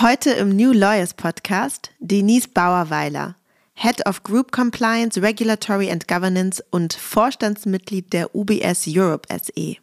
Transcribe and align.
Heute 0.00 0.30
im 0.30 0.54
New 0.54 0.70
Lawyers 0.70 1.12
Podcast 1.12 1.90
Denise 1.98 2.46
Bauerweiler, 2.46 3.34
Head 3.74 4.06
of 4.06 4.22
Group 4.22 4.52
Compliance, 4.52 5.20
Regulatory 5.20 5.90
and 5.90 6.06
Governance 6.06 6.62
und 6.70 6.94
Vorstandsmitglied 6.94 8.12
der 8.12 8.32
UBS 8.32 8.84
Europe 8.86 9.26
SE. 9.28 9.76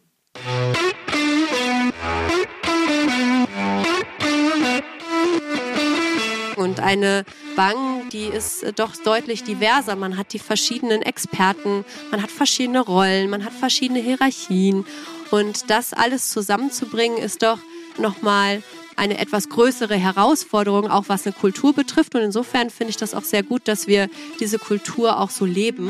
Und 6.55 6.79
eine 6.79 7.25
Bank, 7.57 8.09
die 8.11 8.27
ist 8.27 8.63
doch 8.77 8.95
deutlich 8.95 9.43
diverser. 9.43 9.97
Man 9.97 10.15
hat 10.15 10.31
die 10.31 10.39
verschiedenen 10.39 11.01
Experten, 11.01 11.83
man 12.11 12.21
hat 12.23 12.31
verschiedene 12.31 12.79
Rollen, 12.79 13.29
man 13.29 13.43
hat 13.43 13.51
verschiedene 13.51 13.99
Hierarchien. 13.99 14.85
Und 15.31 15.69
das 15.69 15.91
alles 15.91 16.29
zusammenzubringen, 16.29 17.17
ist 17.17 17.43
doch 17.43 17.59
nochmal 17.97 18.63
eine 18.95 19.17
etwas 19.17 19.49
größere 19.49 19.95
Herausforderung, 19.95 20.89
auch 20.89 21.05
was 21.07 21.25
eine 21.25 21.33
Kultur 21.33 21.73
betrifft. 21.73 22.15
Und 22.15 22.21
insofern 22.21 22.69
finde 22.69 22.91
ich 22.91 22.97
das 22.97 23.13
auch 23.13 23.23
sehr 23.23 23.43
gut, 23.43 23.67
dass 23.67 23.87
wir 23.87 24.09
diese 24.39 24.59
Kultur 24.59 25.19
auch 25.19 25.29
so 25.29 25.45
leben. 25.45 25.89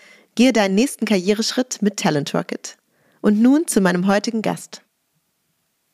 Gehe 0.35 0.53
deinen 0.53 0.75
nächsten 0.75 1.05
Karriereschritt 1.05 1.81
mit 1.81 1.97
Talent 1.97 2.33
Rocket. 2.33 2.77
Und 3.21 3.41
nun 3.41 3.67
zu 3.67 3.81
meinem 3.81 4.07
heutigen 4.07 4.41
Gast. 4.41 4.81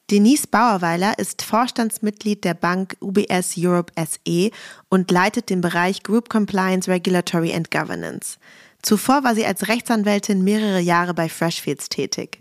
Denise 0.09 0.47
Bauerweiler 0.47 1.19
ist 1.19 1.41
Vorstandsmitglied 1.41 2.45
der 2.45 2.53
Bank 2.53 2.95
UBS 3.01 3.55
Europe 3.57 3.91
SE 3.97 4.51
und 4.87 5.11
leitet 5.11 5.49
den 5.49 5.59
Bereich 5.59 6.03
Group 6.03 6.29
Compliance, 6.29 6.89
Regulatory 6.89 7.53
and 7.53 7.69
Governance. 7.71 8.37
Zuvor 8.81 9.25
war 9.25 9.35
sie 9.35 9.45
als 9.45 9.67
Rechtsanwältin 9.67 10.43
mehrere 10.45 10.79
Jahre 10.79 11.13
bei 11.13 11.27
Freshfields 11.27 11.89
tätig. 11.89 12.39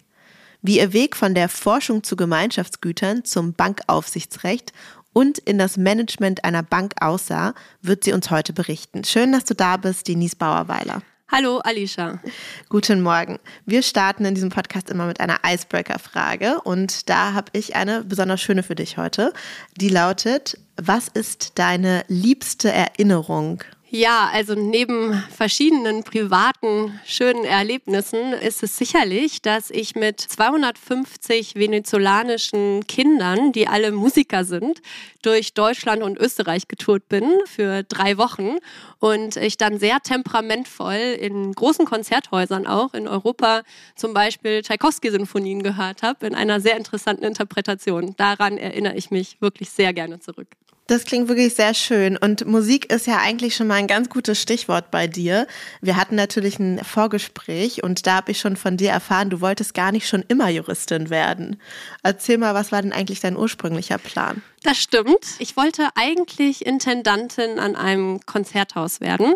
Wie 0.63 0.79
ihr 0.79 0.93
Weg 0.93 1.17
von 1.17 1.35
der 1.35 1.49
Forschung 1.49 2.05
zu 2.05 2.15
Gemeinschaftsgütern 2.15 3.25
zum 3.25 3.55
Bankaufsichtsrecht 3.55 4.73
und 5.13 5.39
in 5.39 5.59
das 5.59 5.77
Management 5.77 6.45
einer 6.45 6.63
Bank 6.63 6.93
aussah, 7.01 7.55
wird 7.83 8.05
sie 8.05 8.13
uns 8.13 8.31
heute 8.31 8.53
berichten. 8.53 9.03
Schön, 9.03 9.33
dass 9.33 9.45
du 9.45 9.55
da 9.55 9.77
bist, 9.77 10.07
Denise 10.07 10.37
Bauerweiler. 10.37 11.03
Hallo 11.29 11.59
Alicia. 11.59 12.21
Guten 12.69 13.03
Morgen. 13.03 13.41
Wir 13.65 13.83
starten 13.83 14.25
in 14.25 14.37
diesem 14.37 14.51
Podcast 14.51 14.91
immer 14.91 15.07
mit 15.07 15.19
einer 15.19 15.41
Icebreaker-Frage 15.45 16.61
und 16.63 17.11
da 17.11 17.33
habe 17.33 17.51
ich 17.53 17.75
eine 17.75 18.05
besonders 18.05 18.41
schöne 18.41 18.63
für 18.63 18.77
dich 18.77 18.97
heute. 18.97 19.33
Die 19.77 19.89
lautet, 19.89 20.57
was 20.77 21.09
ist 21.09 21.59
deine 21.59 22.05
liebste 22.07 22.71
Erinnerung 22.71 23.65
ja, 23.89 24.29
also 24.33 24.55
neben 24.55 25.15
verschiedenen 25.31 26.03
privaten 26.03 26.99
schönen 27.07 27.45
Erlebnissen 27.45 28.33
ist 28.33 28.65
es 28.65 28.77
sicherlich, 28.77 29.43
dass 29.43 29.71
ich 29.71 29.95
mit 29.95 30.21
250 30.21 31.55
venezolanischen 31.55 32.87
Kindern, 32.89 33.53
die 33.53 33.69
alle 33.69 33.93
Musiker 33.93 34.45
sind, 34.45 34.83
durch 35.23 35.55
Deutschland 35.55 36.03
und 36.03 36.19
Österreich 36.19 36.67
getourt 36.67 37.09
bin 37.09 37.25
für 37.47 37.85
drei 37.85 38.19
Wochen 38.19 38.57
und 38.99 39.37
ich 39.37 39.57
dann 39.57 39.79
sehr 39.79 40.01
temperamentvoll 40.01 41.17
in 41.21 41.53
großen 41.53 41.87
Konzerthäusern 41.87 42.67
auch 42.67 42.93
in 42.93 43.07
Europa 43.07 43.63
zum 43.95 44.15
Beispiel 44.15 44.63
Tchaikovsky-Sinfonien 44.63 45.63
gehört 45.63 46.03
habe 46.03 46.27
in 46.27 46.35
einer 46.35 46.61
sehr 46.61 46.77
interessanten 46.77 47.25
Interpretation. 47.25 48.15
Daran 48.17 48.59
erinnere 48.59 48.97
ich 48.97 49.13
mich 49.13 49.41
wirklich 49.41 49.71
sehr 49.71 49.93
gerne 49.93 50.19
zurück. 50.19 50.49
Das 50.87 51.05
klingt 51.05 51.29
wirklich 51.29 51.55
sehr 51.55 51.75
schön. 51.75 52.17
Und 52.17 52.47
Musik 52.47 52.93
ist 52.93 53.09
ja 53.09 53.19
eigentlich 53.19 53.57
schon 53.57 53.67
mal 53.67 53.75
ein 53.75 53.89
ganz 53.89 54.09
gutes 54.09 54.41
Stichwort 54.41 54.93
bei 54.93 55.09
dir. 55.09 55.49
Wir 55.81 55.97
hatten 55.97 56.15
natürlich 56.15 56.61
ein 56.61 56.83
Vorgespräch 56.85 57.83
und 57.83 58.07
da 58.07 58.17
habe 58.17 58.31
ich 58.31 58.39
schon 58.39 58.57
von 58.57 58.77
dir 58.77 58.91
erfahren, 58.91 59.31
du 59.31 59.41
wolltest 59.41 59.75
gar 59.75 59.91
nicht 59.91 60.09
schon 60.09 60.25
immer 60.29 60.49
Juristin 60.49 61.11
werden. 61.11 61.61
Erzähl 62.05 62.39
mal, 62.39 62.55
was 62.55 62.71
war 62.71 62.83
denn 62.83 62.93
eigentlich 62.93 63.19
dein 63.19 63.37
ursprünglicher 63.37 63.99
Plan? 63.99 64.43
Das 64.63 64.79
stimmt. 64.79 65.27
Ich 65.41 65.57
wollte 65.57 65.89
eigentlich 65.97 66.65
Intendantin 66.65 67.59
an 67.59 67.75
einem 67.75 68.21
Konzerthaus 68.25 69.01
werden 69.01 69.35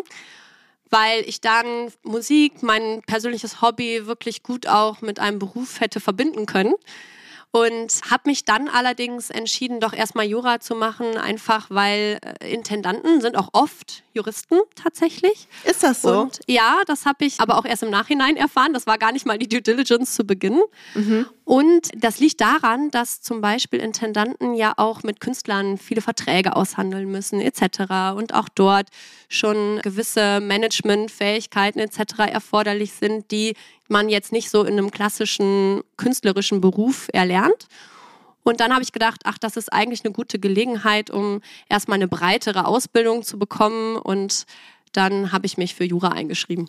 weil 0.93 1.23
ich 1.25 1.39
dann 1.39 1.91
Musik, 2.03 2.61
mein 2.61 3.01
persönliches 3.07 3.61
Hobby, 3.61 4.05
wirklich 4.07 4.43
gut 4.43 4.67
auch 4.67 5.01
mit 5.01 5.19
einem 5.19 5.39
Beruf 5.39 5.79
hätte 5.79 6.01
verbinden 6.01 6.45
können. 6.45 6.73
Und 7.51 8.01
habe 8.09 8.23
mich 8.29 8.45
dann 8.45 8.69
allerdings 8.69 9.29
entschieden, 9.29 9.81
doch 9.81 9.91
erstmal 9.91 10.25
Jura 10.25 10.61
zu 10.61 10.73
machen, 10.73 11.17
einfach 11.17 11.67
weil 11.69 12.19
äh, 12.39 12.53
Intendanten 12.53 13.19
sind 13.19 13.35
auch 13.35 13.49
oft 13.51 14.03
Juristen 14.13 14.59
tatsächlich. 14.75 15.47
Ist 15.65 15.83
das 15.83 16.01
so? 16.01 16.21
Und 16.21 16.39
ja, 16.47 16.81
das 16.87 17.05
habe 17.05 17.25
ich 17.25 17.41
aber 17.41 17.57
auch 17.57 17.65
erst 17.65 17.83
im 17.83 17.89
Nachhinein 17.89 18.37
erfahren. 18.37 18.73
Das 18.73 18.87
war 18.87 18.97
gar 18.97 19.11
nicht 19.11 19.25
mal 19.25 19.37
die 19.37 19.49
Due 19.49 19.61
Diligence 19.61 20.15
zu 20.15 20.25
Beginn. 20.25 20.61
Mhm. 20.93 21.25
Und 21.43 21.89
das 21.97 22.19
liegt 22.19 22.39
daran, 22.39 22.91
dass 22.91 23.21
zum 23.21 23.41
Beispiel 23.41 23.79
Intendanten 23.79 24.53
ja 24.53 24.73
auch 24.77 25.03
mit 25.03 25.19
Künstlern 25.19 25.77
viele 25.77 26.01
Verträge 26.01 26.55
aushandeln 26.55 27.11
müssen 27.11 27.41
etc. 27.41 28.15
Und 28.15 28.33
auch 28.33 28.47
dort 28.47 28.87
schon 29.27 29.79
gewisse 29.81 30.39
Managementfähigkeiten 30.39 31.81
etc. 31.81 32.19
erforderlich 32.31 32.93
sind, 32.93 33.31
die 33.31 33.55
man 33.91 34.09
jetzt 34.09 34.31
nicht 34.31 34.49
so 34.49 34.63
in 34.63 34.73
einem 34.73 34.89
klassischen 34.89 35.81
künstlerischen 35.97 36.61
Beruf 36.61 37.07
erlernt. 37.13 37.67
Und 38.43 38.59
dann 38.59 38.73
habe 38.73 38.81
ich 38.81 38.91
gedacht, 38.91 39.21
ach, 39.25 39.37
das 39.37 39.55
ist 39.55 39.71
eigentlich 39.71 40.03
eine 40.03 40.13
gute 40.13 40.39
Gelegenheit, 40.39 41.11
um 41.11 41.41
erstmal 41.69 41.97
eine 41.97 42.07
breitere 42.07 42.65
Ausbildung 42.65 43.21
zu 43.21 43.37
bekommen 43.37 43.97
und 43.97 44.45
dann 44.93 45.31
habe 45.31 45.45
ich 45.45 45.57
mich 45.57 45.75
für 45.75 45.85
Jura 45.85 46.09
eingeschrieben. 46.09 46.67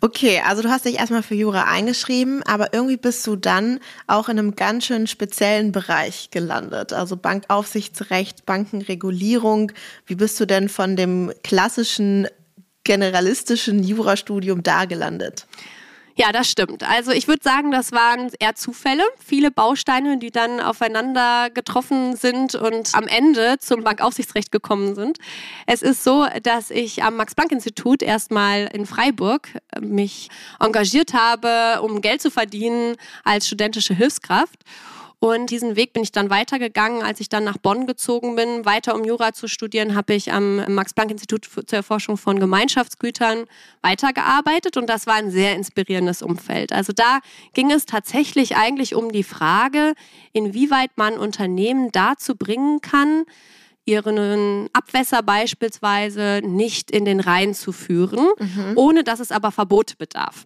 Okay, 0.00 0.40
also 0.46 0.62
du 0.62 0.68
hast 0.70 0.84
dich 0.84 0.98
erstmal 0.98 1.22
für 1.22 1.34
Jura 1.34 1.64
eingeschrieben, 1.64 2.42
aber 2.44 2.72
irgendwie 2.72 2.96
bist 2.96 3.26
du 3.26 3.34
dann 3.34 3.80
auch 4.06 4.28
in 4.28 4.38
einem 4.38 4.54
ganz 4.54 4.86
schön 4.86 5.06
speziellen 5.06 5.72
Bereich 5.72 6.30
gelandet. 6.30 6.92
Also 6.92 7.16
Bankaufsichtsrecht, 7.16 8.46
Bankenregulierung. 8.46 9.72
Wie 10.06 10.14
bist 10.14 10.38
du 10.38 10.46
denn 10.46 10.68
von 10.68 10.94
dem 10.94 11.32
klassischen 11.42 12.28
generalistischen 12.84 13.82
Jurastudium 13.82 14.62
da 14.62 14.84
gelandet? 14.84 15.48
Ja, 16.18 16.32
das 16.32 16.50
stimmt. 16.50 16.82
Also 16.82 17.10
ich 17.10 17.28
würde 17.28 17.42
sagen, 17.42 17.70
das 17.70 17.92
waren 17.92 18.30
eher 18.40 18.54
Zufälle, 18.54 19.04
viele 19.22 19.50
Bausteine, 19.50 20.16
die 20.16 20.30
dann 20.30 20.60
aufeinander 20.60 21.50
getroffen 21.50 22.16
sind 22.16 22.54
und 22.54 22.94
am 22.94 23.06
Ende 23.06 23.58
zum 23.58 23.84
Bankaufsichtsrecht 23.84 24.50
gekommen 24.50 24.94
sind. 24.94 25.18
Es 25.66 25.82
ist 25.82 26.04
so, 26.04 26.26
dass 26.42 26.70
ich 26.70 27.02
am 27.02 27.16
Max-Planck-Institut 27.16 28.02
erstmal 28.02 28.70
in 28.72 28.86
Freiburg 28.86 29.50
äh, 29.72 29.80
mich 29.80 30.30
engagiert 30.58 31.12
habe, 31.12 31.82
um 31.82 32.00
Geld 32.00 32.22
zu 32.22 32.30
verdienen 32.30 32.96
als 33.22 33.46
studentische 33.46 33.92
Hilfskraft. 33.92 34.64
Und 35.18 35.50
diesen 35.50 35.76
Weg 35.76 35.94
bin 35.94 36.02
ich 36.02 36.12
dann 36.12 36.28
weitergegangen. 36.28 37.02
Als 37.02 37.20
ich 37.20 37.30
dann 37.30 37.42
nach 37.44 37.56
Bonn 37.56 37.86
gezogen 37.86 38.36
bin, 38.36 38.66
weiter 38.66 38.94
um 38.94 39.04
Jura 39.04 39.32
zu 39.32 39.48
studieren, 39.48 39.94
habe 39.94 40.12
ich 40.12 40.32
am 40.32 40.56
Max-Planck-Institut 40.72 41.46
zur 41.46 41.76
Erforschung 41.76 42.18
von 42.18 42.38
Gemeinschaftsgütern 42.38 43.46
weitergearbeitet 43.80 44.76
und 44.76 44.88
das 44.88 45.06
war 45.06 45.14
ein 45.14 45.30
sehr 45.30 45.54
inspirierendes 45.54 46.20
Umfeld. 46.20 46.72
Also 46.72 46.92
da 46.92 47.20
ging 47.54 47.70
es 47.70 47.86
tatsächlich 47.86 48.56
eigentlich 48.56 48.94
um 48.94 49.10
die 49.10 49.22
Frage, 49.22 49.94
inwieweit 50.32 50.90
man 50.96 51.16
Unternehmen 51.16 51.90
dazu 51.92 52.36
bringen 52.36 52.82
kann, 52.82 53.24
ihren 53.86 54.68
Abwässer 54.74 55.22
beispielsweise 55.22 56.42
nicht 56.44 56.90
in 56.90 57.04
den 57.06 57.20
Rhein 57.20 57.54
zu 57.54 57.72
führen, 57.72 58.28
mhm. 58.38 58.72
ohne 58.74 59.04
dass 59.04 59.20
es 59.20 59.32
aber 59.32 59.50
Verbote 59.50 59.96
bedarf. 59.96 60.44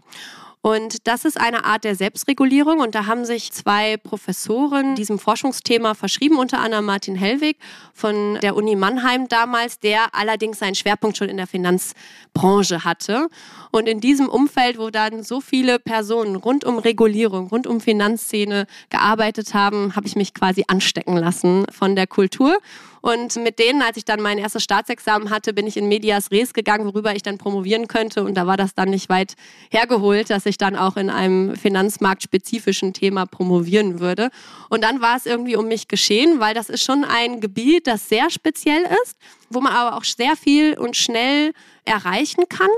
Und 0.62 1.06
das 1.06 1.24
ist 1.24 1.40
eine 1.40 1.64
Art 1.64 1.84
der 1.84 1.94
Selbstregulierung. 1.94 2.80
Und 2.80 2.94
da 2.94 3.06
haben 3.06 3.24
sich 3.24 3.50
zwei 3.50 3.96
Professoren 3.96 4.94
diesem 4.94 5.18
Forschungsthema 5.18 5.94
verschrieben, 5.94 6.38
unter 6.38 6.60
anderem 6.60 6.84
Martin 6.84 7.16
Hellwig 7.16 7.56
von 7.94 8.38
der 8.42 8.54
Uni 8.54 8.76
Mannheim 8.76 9.26
damals, 9.28 9.80
der 9.80 10.14
allerdings 10.14 10.58
seinen 10.58 10.74
Schwerpunkt 10.74 11.16
schon 11.16 11.30
in 11.30 11.38
der 11.38 11.46
Finanzbranche 11.46 12.84
hatte. 12.84 13.28
Und 13.70 13.88
in 13.88 14.00
diesem 14.00 14.28
Umfeld, 14.28 14.78
wo 14.78 14.90
dann 14.90 15.22
so 15.22 15.40
viele 15.40 15.78
Personen 15.78 16.36
rund 16.36 16.64
um 16.64 16.78
Regulierung, 16.78 17.48
rund 17.48 17.66
um 17.66 17.80
Finanzszene 17.80 18.66
gearbeitet 18.90 19.54
haben, 19.54 19.96
habe 19.96 20.06
ich 20.06 20.16
mich 20.16 20.34
quasi 20.34 20.64
anstecken 20.66 21.16
lassen 21.16 21.64
von 21.70 21.96
der 21.96 22.06
Kultur 22.06 22.58
und 23.00 23.36
mit 23.36 23.58
denen, 23.58 23.82
als 23.82 23.96
ich 23.96 24.04
dann 24.04 24.20
mein 24.20 24.38
erstes 24.38 24.62
Staatsexamen 24.62 25.30
hatte, 25.30 25.52
bin 25.52 25.66
ich 25.66 25.76
in 25.76 25.88
Medias 25.88 26.30
Res 26.30 26.52
gegangen, 26.52 26.86
worüber 26.86 27.14
ich 27.14 27.22
dann 27.22 27.38
promovieren 27.38 27.88
könnte. 27.88 28.24
Und 28.24 28.34
da 28.34 28.46
war 28.46 28.56
das 28.56 28.74
dann 28.74 28.90
nicht 28.90 29.08
weit 29.08 29.34
hergeholt, 29.70 30.30
dass 30.30 30.46
ich 30.46 30.58
dann 30.58 30.76
auch 30.76 30.96
in 30.96 31.10
einem 31.10 31.56
finanzmarktspezifischen 31.56 32.92
Thema 32.92 33.26
promovieren 33.26 34.00
würde. 34.00 34.30
Und 34.68 34.84
dann 34.84 35.00
war 35.00 35.16
es 35.16 35.26
irgendwie 35.26 35.56
um 35.56 35.68
mich 35.68 35.88
geschehen, 35.88 36.40
weil 36.40 36.54
das 36.54 36.68
ist 36.68 36.84
schon 36.84 37.04
ein 37.04 37.40
Gebiet, 37.40 37.86
das 37.86 38.08
sehr 38.08 38.30
speziell 38.30 38.82
ist, 39.02 39.16
wo 39.48 39.60
man 39.60 39.72
aber 39.72 39.96
auch 39.96 40.04
sehr 40.04 40.36
viel 40.36 40.78
und 40.78 40.96
schnell 40.96 41.52
erreichen 41.84 42.44
kann. 42.48 42.70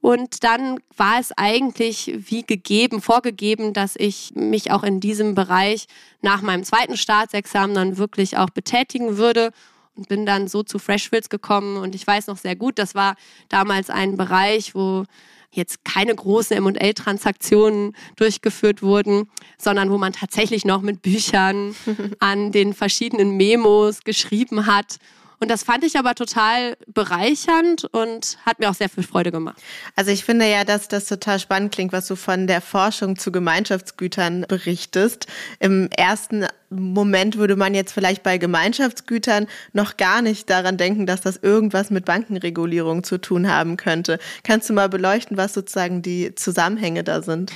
Und 0.00 0.44
dann 0.44 0.78
war 0.96 1.18
es 1.18 1.32
eigentlich 1.36 2.12
wie 2.16 2.42
gegeben, 2.42 3.00
vorgegeben, 3.00 3.72
dass 3.72 3.96
ich 3.96 4.32
mich 4.34 4.70
auch 4.70 4.84
in 4.84 5.00
diesem 5.00 5.34
Bereich 5.34 5.86
nach 6.22 6.42
meinem 6.42 6.64
zweiten 6.64 6.96
Staatsexamen 6.96 7.74
dann 7.74 7.98
wirklich 7.98 8.36
auch 8.36 8.50
betätigen 8.50 9.16
würde 9.16 9.52
und 9.96 10.08
bin 10.08 10.26
dann 10.26 10.48
so 10.48 10.62
zu 10.62 10.78
Freshfields 10.78 11.28
gekommen. 11.28 11.76
Und 11.78 11.94
ich 11.94 12.06
weiß 12.06 12.26
noch 12.26 12.36
sehr 12.36 12.56
gut, 12.56 12.78
das 12.78 12.94
war 12.94 13.16
damals 13.48 13.90
ein 13.90 14.16
Bereich, 14.16 14.74
wo 14.74 15.04
jetzt 15.50 15.84
keine 15.84 16.14
großen 16.14 16.56
M&A-Transaktionen 16.58 17.96
durchgeführt 18.16 18.82
wurden, 18.82 19.30
sondern 19.58 19.90
wo 19.90 19.98
man 19.98 20.12
tatsächlich 20.12 20.64
noch 20.64 20.82
mit 20.82 21.02
Büchern 21.02 21.74
an 22.20 22.52
den 22.52 22.74
verschiedenen 22.74 23.36
Memos 23.36 24.04
geschrieben 24.04 24.66
hat 24.66 24.98
und 25.38 25.50
das 25.50 25.62
fand 25.62 25.84
ich 25.84 25.98
aber 25.98 26.14
total 26.14 26.76
bereichernd 26.86 27.84
und 27.84 28.38
hat 28.46 28.58
mir 28.58 28.70
auch 28.70 28.74
sehr 28.74 28.88
viel 28.88 29.02
Freude 29.02 29.30
gemacht. 29.30 29.60
Also 29.94 30.10
ich 30.10 30.24
finde 30.24 30.50
ja, 30.50 30.64
dass 30.64 30.88
das 30.88 31.06
total 31.06 31.38
spannend 31.38 31.72
klingt, 31.72 31.92
was 31.92 32.06
du 32.06 32.16
von 32.16 32.46
der 32.46 32.60
Forschung 32.60 33.18
zu 33.18 33.30
Gemeinschaftsgütern 33.30 34.46
berichtest. 34.48 35.26
Im 35.60 35.88
ersten 35.90 36.46
Moment 36.70 37.36
würde 37.36 37.54
man 37.54 37.74
jetzt 37.74 37.92
vielleicht 37.92 38.22
bei 38.22 38.38
Gemeinschaftsgütern 38.38 39.46
noch 39.72 39.96
gar 39.96 40.22
nicht 40.22 40.48
daran 40.48 40.78
denken, 40.78 41.06
dass 41.06 41.20
das 41.20 41.36
irgendwas 41.36 41.90
mit 41.90 42.06
Bankenregulierung 42.06 43.04
zu 43.04 43.18
tun 43.18 43.48
haben 43.50 43.76
könnte. 43.76 44.18
Kannst 44.42 44.70
du 44.70 44.72
mal 44.72 44.88
beleuchten, 44.88 45.36
was 45.36 45.54
sozusagen 45.54 46.02
die 46.02 46.34
Zusammenhänge 46.34 47.04
da 47.04 47.22
sind? 47.22 47.52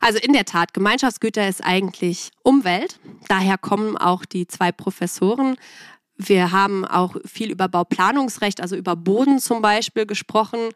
Also 0.00 0.18
in 0.18 0.34
der 0.34 0.44
Tat, 0.44 0.74
Gemeinschaftsgüter 0.74 1.48
ist 1.48 1.64
eigentlich 1.64 2.30
Umwelt. 2.42 2.98
Daher 3.28 3.56
kommen 3.58 3.96
auch 3.96 4.24
die 4.24 4.46
zwei 4.46 4.70
Professoren 4.70 5.56
wir 6.16 6.52
haben 6.52 6.84
auch 6.84 7.16
viel 7.24 7.50
über 7.50 7.68
Bauplanungsrecht, 7.68 8.60
also 8.60 8.76
über 8.76 8.94
Boden 8.94 9.40
zum 9.40 9.62
Beispiel 9.62 10.06
gesprochen. 10.06 10.70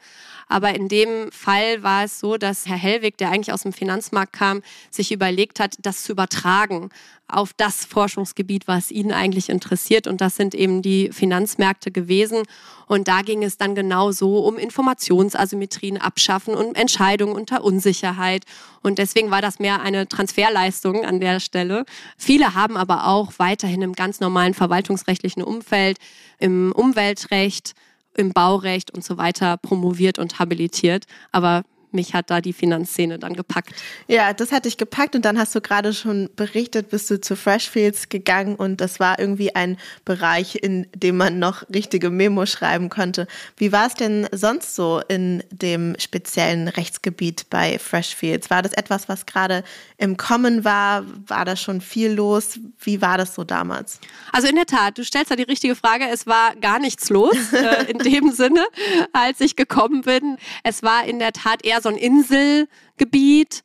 Aber 0.49 0.75
in 0.75 0.89
dem 0.89 1.31
Fall 1.31 1.83
war 1.83 2.05
es 2.05 2.19
so, 2.19 2.39
dass 2.39 2.67
Herr 2.67 2.77
Hellwig, 2.77 3.19
der 3.19 3.31
eigentlich 3.31 3.53
aus 3.53 3.63
dem 3.63 3.73
Finanzmarkt 3.73 4.33
kam, 4.33 4.63
sich 4.91 5.13
überlegt 5.13 5.61
hat, 5.61 5.77
das 5.83 6.03
zu 6.03 6.13
übertragen 6.13 6.91
auf 7.29 7.53
das 7.53 7.85
Forschungsgebiet, 7.85 8.67
was 8.67 8.91
ihn 8.91 9.13
eigentlich 9.13 9.51
interessiert. 9.51 10.07
Und 10.07 10.23
das 10.23 10.37
sind 10.37 10.55
eben 10.55 10.81
die 10.81 11.11
Finanzmärkte 11.13 11.91
gewesen. 11.91 12.43
Und 12.87 13.07
da 13.07 13.21
ging 13.21 13.45
es 13.45 13.59
dann 13.59 13.75
genau 13.75 14.13
so 14.13 14.39
um 14.39 14.57
Informationsasymmetrien 14.57 15.99
abschaffen 15.99 16.55
und 16.55 16.75
Entscheidungen 16.75 17.35
unter 17.35 17.63
Unsicherheit. 17.63 18.45
Und 18.83 18.99
deswegen 18.99 19.31
war 19.31 19.43
das 19.43 19.59
mehr 19.59 19.83
eine 19.83 20.09
Transferleistung 20.09 21.05
an 21.05 21.21
der 21.21 21.39
Stelle. 21.41 21.85
Viele 22.17 22.55
haben 22.55 22.79
aber 22.79 23.07
auch 23.07 23.33
weiterhin 23.37 23.83
im 23.83 23.93
ganz 23.93 24.21
normalen 24.21 24.55
verwaltungsrechtlichen 24.55 25.28
Umfeld, 25.37 25.99
im 26.39 26.73
Umweltrecht, 26.73 27.75
im 28.15 28.33
Baurecht 28.33 28.91
und 28.91 29.05
so 29.05 29.17
weiter 29.17 29.57
promoviert 29.57 30.19
und 30.19 30.39
habilitiert. 30.39 31.05
Aber 31.31 31.63
mich 31.93 32.15
hat 32.15 32.31
da 32.31 32.41
die 32.41 32.53
Finanzszene 32.53 33.19
dann 33.19 33.35
gepackt. 33.35 33.71
Ja, 34.07 34.33
das 34.33 34.53
hat 34.53 34.65
dich 34.65 34.77
gepackt 34.77 35.15
und 35.15 35.25
dann 35.25 35.39
hast 35.39 35.55
du 35.55 35.61
gerade 35.61 35.93
schon 35.93 36.31
berichtet, 36.37 36.91
bist 36.91 37.11
du 37.11 37.21
zu 37.21 37.37
Freshfields 37.37 38.09
gegangen 38.09 38.57
und 38.57 38.81
das 38.81 39.01
war 39.01 39.19
irgendwie 39.19 39.55
ein 39.55 39.79
Bereich, 40.05 40.57
in 40.57 40.87
dem 40.95 41.17
man 41.17 41.39
noch 41.39 41.69
richtige 41.73 42.11
Memos 42.11 42.51
schreiben 42.51 42.89
konnte. 42.89 43.27
Wie 43.57 43.73
war 43.73 43.87
es 43.87 43.95
denn 43.95 44.27
sonst 44.33 44.75
so 44.75 45.01
in 45.09 45.43
dem 45.51 45.97
speziellen 45.99 46.69
Rechtsgebiet 46.69 47.47
bei 47.51 47.79
Freshfields? 47.79 48.51
War 48.51 48.63
das 48.63 48.73
etwas, 48.73 49.09
was 49.09 49.27
gerade 49.27 49.65
im 49.97 50.17
Kommen 50.17 50.65
war? 50.65 51.05
War 51.27 51.45
da 51.45 51.57
schon 51.57 51.81
viel 51.81 52.13
los? 52.13 52.59
Wie 52.81 53.01
war 53.01 53.19
das 53.19 53.35
so 53.35 53.45
damals? 53.45 54.01
Also 54.33 54.49
in 54.49 54.57
der 54.57 54.67
Tat, 54.67 54.99
du 54.99 55.05
stellst 55.05 55.31
da 55.31 55.37
die 55.37 55.43
richtige 55.43 55.75
Frage. 55.75 56.05
Es 56.09 56.27
war 56.27 56.55
gar 56.57 56.79
nichts 56.79 57.09
los 57.11 57.37
äh, 57.53 57.91
in 57.91 57.99
dem 57.99 58.31
Sinne, 58.33 58.65
als 59.13 59.41
ich 59.41 59.57
gekommen 59.57 60.03
bin. 60.03 60.37
Es 60.63 60.83
war 60.83 61.05
in 61.05 61.19
der 61.19 61.33
Tat 61.33 61.65
eher 61.65 61.78
so 61.81 61.89
ein 61.89 61.97
Inselgebiet. 61.97 63.63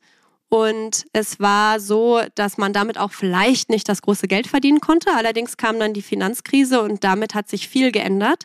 Und 0.48 1.06
es 1.12 1.40
war 1.40 1.80
so, 1.80 2.20
dass 2.36 2.58
man 2.58 2.72
damit 2.72 2.96
auch 2.96 3.12
vielleicht 3.12 3.70
nicht 3.70 3.88
das 3.88 4.02
große 4.02 4.28
Geld 4.28 4.46
verdienen 4.46 4.80
konnte. 4.80 5.10
Allerdings 5.14 5.56
kam 5.56 5.80
dann 5.80 5.94
die 5.94 6.02
Finanzkrise 6.02 6.80
und 6.80 7.02
damit 7.02 7.34
hat 7.34 7.48
sich 7.48 7.68
viel 7.68 7.90
geändert. 7.90 8.44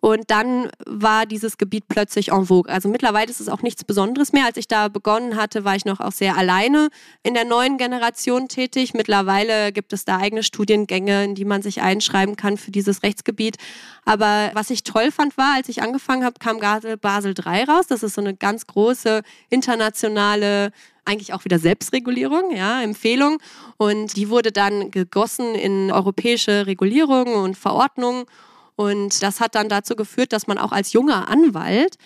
Und 0.00 0.30
dann 0.30 0.70
war 0.86 1.26
dieses 1.26 1.58
Gebiet 1.58 1.88
plötzlich 1.88 2.30
en 2.30 2.46
vogue. 2.46 2.72
Also 2.72 2.88
mittlerweile 2.88 3.30
ist 3.30 3.40
es 3.40 3.48
auch 3.48 3.62
nichts 3.62 3.82
Besonderes 3.84 4.32
mehr. 4.32 4.44
Als 4.44 4.56
ich 4.56 4.68
da 4.68 4.88
begonnen 4.88 5.36
hatte, 5.36 5.64
war 5.64 5.74
ich 5.74 5.84
noch 5.84 6.00
auch 6.00 6.12
sehr 6.12 6.36
alleine 6.36 6.88
in 7.24 7.34
der 7.34 7.44
neuen 7.44 7.78
Generation 7.78 8.48
tätig. 8.48 8.94
Mittlerweile 8.94 9.72
gibt 9.72 9.92
es 9.92 10.04
da 10.04 10.18
eigene 10.18 10.44
Studiengänge, 10.44 11.24
in 11.24 11.34
die 11.34 11.44
man 11.44 11.62
sich 11.62 11.80
einschreiben 11.82 12.36
kann 12.36 12.56
für 12.56 12.70
dieses 12.70 13.02
Rechtsgebiet. 13.02 13.56
Aber 14.04 14.50
was 14.54 14.70
ich 14.70 14.84
toll 14.84 15.10
fand, 15.10 15.36
war, 15.36 15.54
als 15.56 15.68
ich 15.68 15.82
angefangen 15.82 16.24
habe, 16.24 16.38
kam 16.38 16.60
gerade 16.60 16.96
Basel 16.96 17.34
III 17.36 17.64
raus. 17.64 17.86
Das 17.88 18.04
ist 18.04 18.14
so 18.14 18.20
eine 18.20 18.36
ganz 18.36 18.66
große 18.66 19.22
internationale 19.50 20.70
eigentlich 21.08 21.32
auch 21.32 21.44
wieder 21.44 21.58
Selbstregulierung, 21.58 22.54
ja, 22.54 22.82
Empfehlung. 22.82 23.38
Und 23.78 24.16
die 24.16 24.28
wurde 24.28 24.52
dann 24.52 24.90
gegossen 24.90 25.54
in 25.54 25.90
europäische 25.90 26.66
Regulierungen 26.66 27.34
und 27.34 27.56
Verordnungen. 27.56 28.26
Und 28.78 29.24
das 29.24 29.40
hat 29.40 29.56
dann 29.56 29.68
dazu 29.68 29.96
geführt, 29.96 30.32
dass 30.32 30.46
man 30.46 30.56
auch 30.56 30.70
als 30.70 30.92
junger 30.92 31.28
Anwalt 31.28 31.96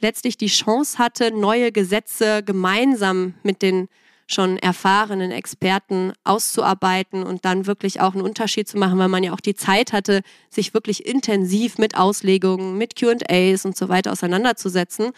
letztlich 0.00 0.36
die 0.36 0.48
Chance 0.48 0.98
hatte, 0.98 1.30
neue 1.30 1.70
Gesetze 1.70 2.42
gemeinsam 2.42 3.34
mit 3.44 3.62
den 3.62 3.88
schon 4.26 4.58
erfahrenen 4.58 5.30
Experten 5.30 6.12
auszuarbeiten 6.24 7.22
und 7.22 7.44
dann 7.44 7.68
wirklich 7.68 8.00
auch 8.00 8.14
einen 8.14 8.24
Unterschied 8.24 8.66
zu 8.66 8.76
machen, 8.76 8.98
weil 8.98 9.06
man 9.06 9.22
ja 9.22 9.32
auch 9.32 9.40
die 9.40 9.54
Zeit 9.54 9.92
hatte, 9.92 10.22
sich 10.50 10.74
wirklich 10.74 11.06
intensiv 11.06 11.78
mit 11.78 11.96
Auslegungen, 11.96 12.76
mit 12.76 12.96
QAs 12.96 13.64
und 13.64 13.76
so 13.76 13.88
weiter 13.88 14.10
auseinanderzusetzen. 14.10 15.12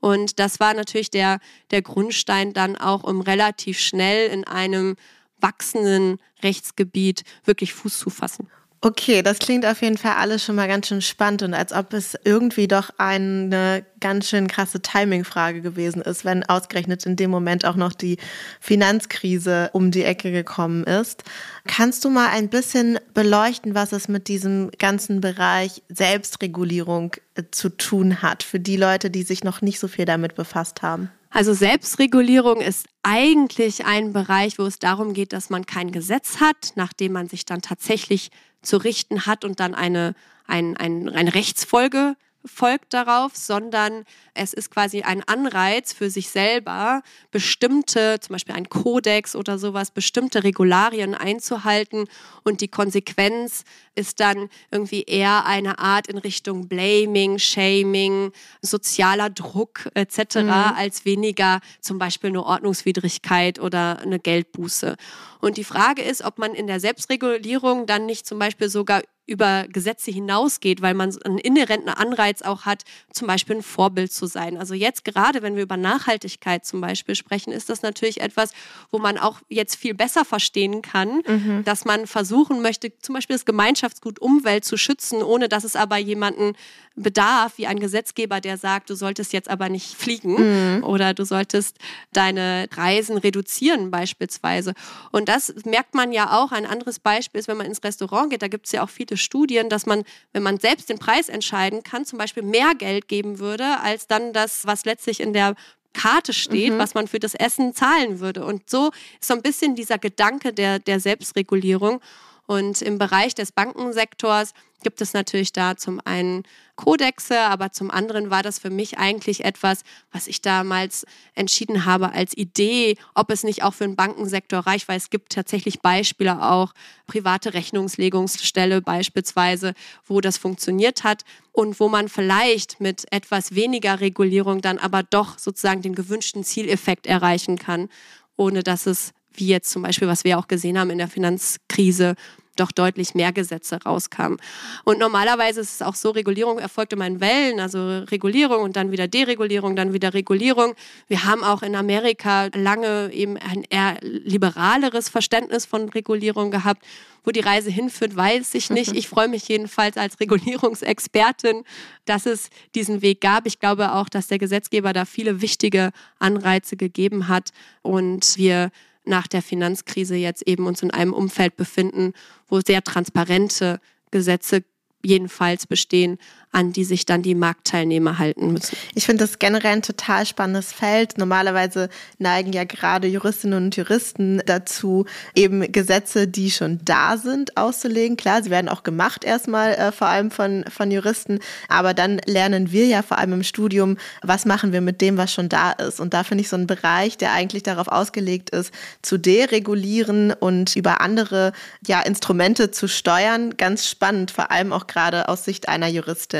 Und 0.00 0.38
das 0.38 0.60
war 0.60 0.74
natürlich 0.74 1.08
der, 1.08 1.38
der 1.70 1.80
Grundstein 1.80 2.52
dann 2.52 2.76
auch, 2.76 3.02
um 3.02 3.22
relativ 3.22 3.78
schnell 3.80 4.28
in 4.28 4.46
einem 4.46 4.96
wachsenden 5.40 6.18
Rechtsgebiet 6.42 7.22
wirklich 7.46 7.72
Fuß 7.72 7.98
zu 7.98 8.10
fassen. 8.10 8.50
Okay, 8.82 9.20
das 9.20 9.38
klingt 9.40 9.66
auf 9.66 9.82
jeden 9.82 9.98
Fall 9.98 10.14
alles 10.14 10.42
schon 10.42 10.54
mal 10.54 10.66
ganz 10.66 10.88
schön 10.88 11.02
spannend 11.02 11.42
und 11.42 11.52
als 11.52 11.74
ob 11.74 11.92
es 11.92 12.16
irgendwie 12.24 12.66
doch 12.66 12.88
eine 12.96 13.84
ganz 14.00 14.26
schön 14.26 14.48
krasse 14.48 14.80
Timing-Frage 14.80 15.60
gewesen 15.60 16.00
ist, 16.00 16.24
wenn 16.24 16.44
ausgerechnet 16.44 17.04
in 17.04 17.14
dem 17.14 17.30
Moment 17.30 17.66
auch 17.66 17.76
noch 17.76 17.92
die 17.92 18.16
Finanzkrise 18.58 19.68
um 19.74 19.90
die 19.90 20.04
Ecke 20.04 20.32
gekommen 20.32 20.84
ist. 20.84 21.24
Kannst 21.66 22.06
du 22.06 22.08
mal 22.08 22.30
ein 22.30 22.48
bisschen 22.48 22.98
beleuchten, 23.12 23.74
was 23.74 23.92
es 23.92 24.08
mit 24.08 24.28
diesem 24.28 24.70
ganzen 24.78 25.20
Bereich 25.20 25.82
Selbstregulierung 25.90 27.16
äh, 27.34 27.42
zu 27.50 27.68
tun 27.68 28.22
hat, 28.22 28.42
für 28.42 28.60
die 28.60 28.78
Leute, 28.78 29.10
die 29.10 29.24
sich 29.24 29.44
noch 29.44 29.60
nicht 29.60 29.78
so 29.78 29.88
viel 29.88 30.06
damit 30.06 30.36
befasst 30.36 30.80
haben? 30.80 31.10
Also 31.30 31.54
Selbstregulierung 31.54 32.60
ist 32.60 32.88
eigentlich 33.04 33.86
ein 33.86 34.12
Bereich, 34.12 34.58
wo 34.58 34.64
es 34.64 34.80
darum 34.80 35.14
geht, 35.14 35.32
dass 35.32 35.48
man 35.48 35.64
kein 35.64 35.92
Gesetz 35.92 36.40
hat, 36.40 36.72
nachdem 36.74 37.12
man 37.12 37.28
sich 37.28 37.44
dann 37.44 37.62
tatsächlich 37.62 38.30
zu 38.62 38.76
richten 38.76 39.26
hat 39.26 39.44
und 39.44 39.60
dann 39.60 39.74
eine, 39.74 40.14
ein, 40.46 40.76
ein, 40.76 41.08
eine 41.08 41.34
Rechtsfolge 41.34 42.16
folgt 42.44 42.94
darauf, 42.94 43.36
sondern 43.36 44.04
es 44.34 44.52
ist 44.52 44.70
quasi 44.70 45.02
ein 45.02 45.22
Anreiz 45.26 45.92
für 45.92 46.10
sich 46.10 46.30
selber, 46.30 47.02
bestimmte, 47.30 48.18
zum 48.20 48.34
Beispiel 48.34 48.54
ein 48.54 48.68
Kodex 48.68 49.34
oder 49.36 49.58
sowas, 49.58 49.90
bestimmte 49.90 50.44
Regularien 50.44 51.14
einzuhalten. 51.14 52.06
Und 52.44 52.60
die 52.60 52.68
Konsequenz 52.68 53.64
ist 53.94 54.20
dann 54.20 54.48
irgendwie 54.70 55.02
eher 55.02 55.46
eine 55.46 55.78
Art 55.78 56.06
in 56.06 56.18
Richtung 56.18 56.68
Blaming, 56.68 57.38
Shaming, 57.38 58.32
sozialer 58.62 59.30
Druck 59.30 59.90
etc., 59.94 60.36
mhm. 60.36 60.50
als 60.50 61.04
weniger 61.04 61.60
zum 61.80 61.98
Beispiel 61.98 62.30
eine 62.30 62.44
Ordnungswidrigkeit 62.44 63.58
oder 63.58 63.98
eine 64.00 64.18
Geldbuße. 64.18 64.96
Und 65.40 65.56
die 65.56 65.64
Frage 65.64 66.02
ist, 66.02 66.22
ob 66.22 66.38
man 66.38 66.54
in 66.54 66.66
der 66.66 66.80
Selbstregulierung 66.80 67.86
dann 67.86 68.06
nicht 68.06 68.26
zum 68.26 68.38
Beispiel 68.38 68.68
sogar 68.68 69.02
über 69.26 69.66
Gesetze 69.68 70.10
hinausgeht, 70.10 70.82
weil 70.82 70.94
man 70.94 71.16
einen 71.24 71.38
inhärenten 71.38 71.88
Anreiz 71.88 72.42
auch 72.42 72.62
hat, 72.62 72.82
zum 73.12 73.28
Beispiel 73.28 73.56
ein 73.56 73.62
Vorbild 73.62 74.12
zu 74.12 74.26
sein. 74.30 74.56
Also 74.56 74.74
jetzt 74.74 75.04
gerade, 75.04 75.42
wenn 75.42 75.56
wir 75.56 75.62
über 75.62 75.76
Nachhaltigkeit 75.76 76.64
zum 76.64 76.80
Beispiel 76.80 77.14
sprechen, 77.14 77.52
ist 77.52 77.68
das 77.68 77.82
natürlich 77.82 78.20
etwas, 78.20 78.52
wo 78.90 78.98
man 78.98 79.18
auch 79.18 79.40
jetzt 79.48 79.76
viel 79.76 79.94
besser 79.94 80.24
verstehen 80.24 80.80
kann, 80.80 81.22
mhm. 81.26 81.62
dass 81.64 81.84
man 81.84 82.06
versuchen 82.06 82.62
möchte, 82.62 82.92
zum 83.00 83.14
Beispiel 83.14 83.34
das 83.36 83.44
Gemeinschaftsgut 83.44 84.18
Umwelt 84.18 84.64
zu 84.64 84.76
schützen, 84.76 85.22
ohne 85.22 85.48
dass 85.48 85.64
es 85.64 85.76
aber 85.76 85.98
jemanden 85.98 86.54
bedarf, 86.96 87.54
wie 87.56 87.66
ein 87.66 87.80
Gesetzgeber, 87.80 88.40
der 88.40 88.56
sagt, 88.56 88.90
du 88.90 88.94
solltest 88.94 89.32
jetzt 89.32 89.48
aber 89.48 89.68
nicht 89.68 89.94
fliegen 89.94 90.76
mhm. 90.76 90.84
oder 90.84 91.14
du 91.14 91.24
solltest 91.24 91.78
deine 92.12 92.68
Reisen 92.72 93.16
reduzieren 93.16 93.90
beispielsweise. 93.90 94.74
Und 95.10 95.28
das 95.28 95.54
merkt 95.64 95.94
man 95.94 96.12
ja 96.12 96.38
auch. 96.38 96.52
Ein 96.52 96.66
anderes 96.66 96.98
Beispiel 96.98 97.40
ist, 97.40 97.48
wenn 97.48 97.56
man 97.56 97.66
ins 97.66 97.82
Restaurant 97.82 98.30
geht, 98.30 98.42
da 98.42 98.48
gibt 98.48 98.66
es 98.66 98.72
ja 98.72 98.82
auch 98.82 98.90
viele 98.90 99.16
Studien, 99.16 99.68
dass 99.68 99.86
man, 99.86 100.04
wenn 100.32 100.42
man 100.42 100.58
selbst 100.58 100.88
den 100.88 100.98
Preis 100.98 101.28
entscheiden 101.28 101.82
kann, 101.82 102.04
zum 102.04 102.18
Beispiel 102.18 102.42
mehr 102.42 102.74
Geld 102.76 103.08
geben 103.08 103.38
würde, 103.38 103.80
als 103.80 104.06
dann 104.10 104.32
das, 104.32 104.66
was 104.66 104.84
letztlich 104.84 105.20
in 105.20 105.32
der 105.32 105.54
Karte 105.92 106.32
steht, 106.32 106.74
mhm. 106.74 106.78
was 106.78 106.94
man 106.94 107.08
für 107.08 107.18
das 107.18 107.34
Essen 107.34 107.74
zahlen 107.74 108.20
würde. 108.20 108.44
Und 108.44 108.70
so 108.70 108.90
ist 109.20 109.28
so 109.28 109.34
ein 109.34 109.42
bisschen 109.42 109.74
dieser 109.74 109.98
Gedanke 109.98 110.52
der, 110.52 110.78
der 110.78 111.00
Selbstregulierung. 111.00 112.00
Und 112.46 112.82
im 112.82 112.98
Bereich 112.98 113.34
des 113.34 113.52
Bankensektors 113.52 114.52
gibt 114.82 115.00
es 115.00 115.12
natürlich 115.12 115.52
da 115.52 115.76
zum 115.76 116.00
einen 116.04 116.44
Kodexe, 116.80 117.38
aber 117.38 117.72
zum 117.72 117.90
anderen 117.90 118.30
war 118.30 118.42
das 118.42 118.58
für 118.58 118.70
mich 118.70 118.96
eigentlich 118.96 119.44
etwas, 119.44 119.82
was 120.12 120.26
ich 120.26 120.40
damals 120.40 121.04
entschieden 121.34 121.84
habe 121.84 122.12
als 122.12 122.34
Idee, 122.34 122.96
ob 123.14 123.30
es 123.30 123.44
nicht 123.44 123.62
auch 123.62 123.74
für 123.74 123.84
den 123.84 123.96
Bankensektor 123.96 124.60
reicht, 124.60 124.88
weil 124.88 124.96
es 124.96 125.10
gibt 125.10 125.32
tatsächlich 125.32 125.80
Beispiele 125.80 126.42
auch, 126.42 126.72
private 127.06 127.52
Rechnungslegungsstelle 127.52 128.80
beispielsweise, 128.80 129.74
wo 130.06 130.22
das 130.22 130.38
funktioniert 130.38 131.04
hat 131.04 131.24
und 131.52 131.80
wo 131.80 131.90
man 131.90 132.08
vielleicht 132.08 132.80
mit 132.80 133.04
etwas 133.12 133.54
weniger 133.54 134.00
Regulierung 134.00 134.62
dann 134.62 134.78
aber 134.78 135.02
doch 135.02 135.38
sozusagen 135.38 135.82
den 135.82 135.94
gewünschten 135.94 136.44
Zieleffekt 136.44 137.06
erreichen 137.06 137.58
kann, 137.58 137.90
ohne 138.38 138.62
dass 138.62 138.86
es 138.86 139.12
wie 139.34 139.48
jetzt 139.48 139.70
zum 139.70 139.82
Beispiel, 139.82 140.08
was 140.08 140.24
wir 140.24 140.38
auch 140.38 140.48
gesehen 140.48 140.78
haben 140.78 140.90
in 140.90 140.98
der 140.98 141.08
Finanzkrise, 141.08 142.14
doch 142.60 142.72
deutlich 142.72 143.14
mehr 143.14 143.32
Gesetze 143.32 143.78
rauskamen. 143.84 144.38
Und 144.84 144.98
normalerweise 144.98 145.60
ist 145.60 145.74
es 145.74 145.82
auch 145.82 145.94
so, 145.94 146.10
Regulierung 146.10 146.58
erfolgt 146.58 146.92
immer 146.92 147.06
in 147.06 147.20
Wellen, 147.20 147.60
also 147.60 148.00
Regulierung 148.10 148.62
und 148.62 148.76
dann 148.76 148.92
wieder 148.92 149.08
Deregulierung, 149.08 149.76
dann 149.76 149.92
wieder 149.92 150.14
Regulierung. 150.14 150.74
Wir 151.08 151.24
haben 151.24 151.42
auch 151.42 151.62
in 151.62 151.74
Amerika 151.74 152.48
lange 152.54 153.10
eben 153.12 153.36
ein 153.36 153.64
eher 153.68 153.98
liberaleres 154.02 155.08
Verständnis 155.08 155.66
von 155.66 155.88
Regulierung 155.88 156.50
gehabt. 156.50 156.84
Wo 157.22 157.32
die 157.32 157.40
Reise 157.40 157.70
hinführt, 157.70 158.16
weiß 158.16 158.54
ich 158.54 158.70
nicht. 158.70 158.96
Ich 158.96 159.06
freue 159.06 159.28
mich 159.28 159.46
jedenfalls 159.46 159.98
als 159.98 160.18
Regulierungsexpertin, 160.20 161.64
dass 162.06 162.24
es 162.24 162.48
diesen 162.74 163.02
Weg 163.02 163.20
gab. 163.20 163.46
Ich 163.46 163.58
glaube 163.58 163.92
auch, 163.92 164.08
dass 164.08 164.28
der 164.28 164.38
Gesetzgeber 164.38 164.94
da 164.94 165.04
viele 165.04 165.42
wichtige 165.42 165.90
Anreize 166.18 166.78
gegeben 166.78 167.28
hat 167.28 167.50
und 167.82 168.38
wir 168.38 168.70
nach 169.10 169.26
der 169.26 169.42
Finanzkrise 169.42 170.16
jetzt 170.16 170.48
eben 170.48 170.66
uns 170.66 170.82
in 170.82 170.90
einem 170.90 171.12
Umfeld 171.12 171.56
befinden, 171.56 172.14
wo 172.48 172.60
sehr 172.60 172.82
transparente 172.82 173.80
Gesetze 174.10 174.64
jedenfalls 175.02 175.66
bestehen, 175.66 176.18
an 176.52 176.72
die 176.72 176.84
sich 176.84 177.06
dann 177.06 177.22
die 177.22 177.34
Marktteilnehmer 177.34 178.18
halten 178.18 178.52
müssen. 178.52 178.76
Ich 178.94 179.06
finde 179.06 179.24
das 179.24 179.38
generell 179.38 179.74
ein 179.74 179.82
total 179.82 180.26
spannendes 180.26 180.72
Feld. 180.72 181.16
Normalerweise 181.16 181.88
neigen 182.18 182.52
ja 182.52 182.64
gerade 182.64 183.06
Juristinnen 183.06 183.64
und 183.64 183.76
Juristen 183.76 184.42
dazu, 184.46 185.06
eben 185.34 185.70
Gesetze, 185.70 186.26
die 186.26 186.50
schon 186.50 186.80
da 186.84 187.16
sind, 187.16 187.56
auszulegen. 187.56 188.16
Klar, 188.16 188.42
sie 188.42 188.50
werden 188.50 188.68
auch 188.68 188.82
gemacht 188.82 189.24
erstmal, 189.24 189.74
äh, 189.74 189.92
vor 189.92 190.08
allem 190.08 190.30
von, 190.30 190.64
von 190.68 190.90
Juristen. 190.90 191.38
Aber 191.68 191.94
dann 191.94 192.20
lernen 192.26 192.72
wir 192.72 192.86
ja 192.86 193.02
vor 193.02 193.18
allem 193.18 193.34
im 193.34 193.42
Studium, 193.44 193.96
was 194.22 194.44
machen 194.44 194.72
wir 194.72 194.80
mit 194.80 195.00
dem, 195.00 195.16
was 195.16 195.32
schon 195.32 195.48
da 195.48 195.70
ist. 195.72 196.00
Und 196.00 196.14
da 196.14 196.24
finde 196.24 196.42
ich 196.42 196.48
so 196.48 196.56
einen 196.56 196.66
Bereich, 196.66 197.16
der 197.16 197.32
eigentlich 197.32 197.62
darauf 197.62 197.86
ausgelegt 197.86 198.50
ist, 198.50 198.72
zu 199.02 199.18
deregulieren 199.18 200.32
und 200.32 200.74
über 200.74 201.00
andere 201.00 201.52
ja, 201.86 202.00
Instrumente 202.00 202.72
zu 202.72 202.88
steuern, 202.88 203.56
ganz 203.56 203.88
spannend, 203.88 204.32
vor 204.32 204.50
allem 204.50 204.72
auch 204.72 204.88
gerade 204.88 205.28
aus 205.28 205.44
Sicht 205.44 205.68
einer 205.68 205.88
Juristin. 205.88 206.39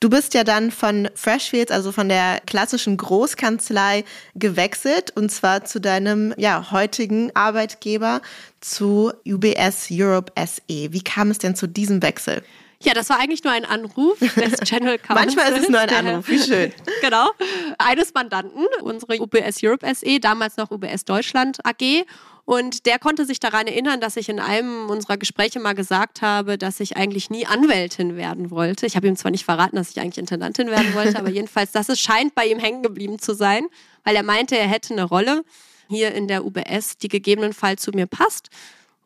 Du 0.00 0.10
bist 0.10 0.34
ja 0.34 0.44
dann 0.44 0.70
von 0.70 1.08
Freshfields, 1.14 1.72
also 1.72 1.90
von 1.90 2.10
der 2.10 2.40
klassischen 2.46 2.98
Großkanzlei, 2.98 4.04
gewechselt 4.34 5.10
und 5.16 5.30
zwar 5.30 5.64
zu 5.64 5.80
deinem 5.80 6.34
ja, 6.36 6.70
heutigen 6.70 7.34
Arbeitgeber, 7.34 8.20
zu 8.60 9.12
UBS 9.26 9.88
Europe 9.90 10.32
SE. 10.36 10.92
Wie 10.92 11.02
kam 11.02 11.30
es 11.30 11.38
denn 11.38 11.56
zu 11.56 11.66
diesem 11.66 12.02
Wechsel? 12.02 12.42
Ja, 12.82 12.92
das 12.92 13.08
war 13.08 13.18
eigentlich 13.18 13.42
nur 13.42 13.54
ein 13.54 13.64
Anruf 13.64 14.18
des 14.18 14.60
General 14.68 14.98
Counsel. 14.98 15.24
Manchmal 15.24 15.52
ist 15.52 15.62
es 15.62 15.68
nur 15.70 15.80
ein 15.80 15.88
Anruf, 15.88 16.28
wie 16.28 16.38
schön. 16.38 16.72
genau. 17.00 17.30
Eines 17.78 18.12
Mandanten, 18.12 18.66
unsere 18.82 19.18
UBS 19.18 19.62
Europe 19.62 19.86
SE, 19.94 20.20
damals 20.20 20.58
noch 20.58 20.70
UBS 20.70 21.06
Deutschland 21.06 21.58
AG. 21.64 22.04
Und 22.46 22.86
der 22.86 23.00
konnte 23.00 23.26
sich 23.26 23.40
daran 23.40 23.66
erinnern, 23.66 24.00
dass 24.00 24.16
ich 24.16 24.28
in 24.28 24.38
einem 24.38 24.88
unserer 24.88 25.16
Gespräche 25.16 25.58
mal 25.58 25.74
gesagt 25.74 26.22
habe, 26.22 26.56
dass 26.56 26.78
ich 26.78 26.96
eigentlich 26.96 27.28
nie 27.28 27.44
Anwältin 27.44 28.16
werden 28.16 28.52
wollte. 28.52 28.86
Ich 28.86 28.94
habe 28.94 29.08
ihm 29.08 29.16
zwar 29.16 29.32
nicht 29.32 29.44
verraten, 29.44 29.74
dass 29.74 29.90
ich 29.90 30.00
eigentlich 30.00 30.18
Intendantin 30.18 30.68
werden 30.68 30.94
wollte, 30.94 31.18
aber 31.18 31.28
jedenfalls, 31.32 31.72
dass 31.72 31.88
es 31.88 32.00
scheint 32.00 32.36
bei 32.36 32.46
ihm 32.46 32.60
hängen 32.60 32.84
geblieben 32.84 33.18
zu 33.18 33.34
sein, 33.34 33.66
weil 34.04 34.14
er 34.14 34.22
meinte, 34.22 34.56
er 34.56 34.68
hätte 34.68 34.94
eine 34.94 35.02
Rolle 35.02 35.42
hier 35.88 36.14
in 36.14 36.28
der 36.28 36.46
UBS, 36.46 36.98
die 36.98 37.08
gegebenenfalls 37.08 37.82
zu 37.82 37.90
mir 37.90 38.06
passt. 38.06 38.48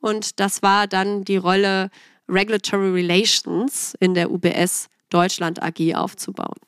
Und 0.00 0.38
das 0.38 0.62
war 0.62 0.86
dann 0.86 1.24
die 1.24 1.38
Rolle 1.38 1.88
Regulatory 2.28 2.90
Relations 2.90 3.94
in 4.00 4.12
der 4.12 4.30
UBS 4.30 4.88
Deutschland 5.08 5.62
AG 5.62 5.94
aufzubauen. 5.94 6.58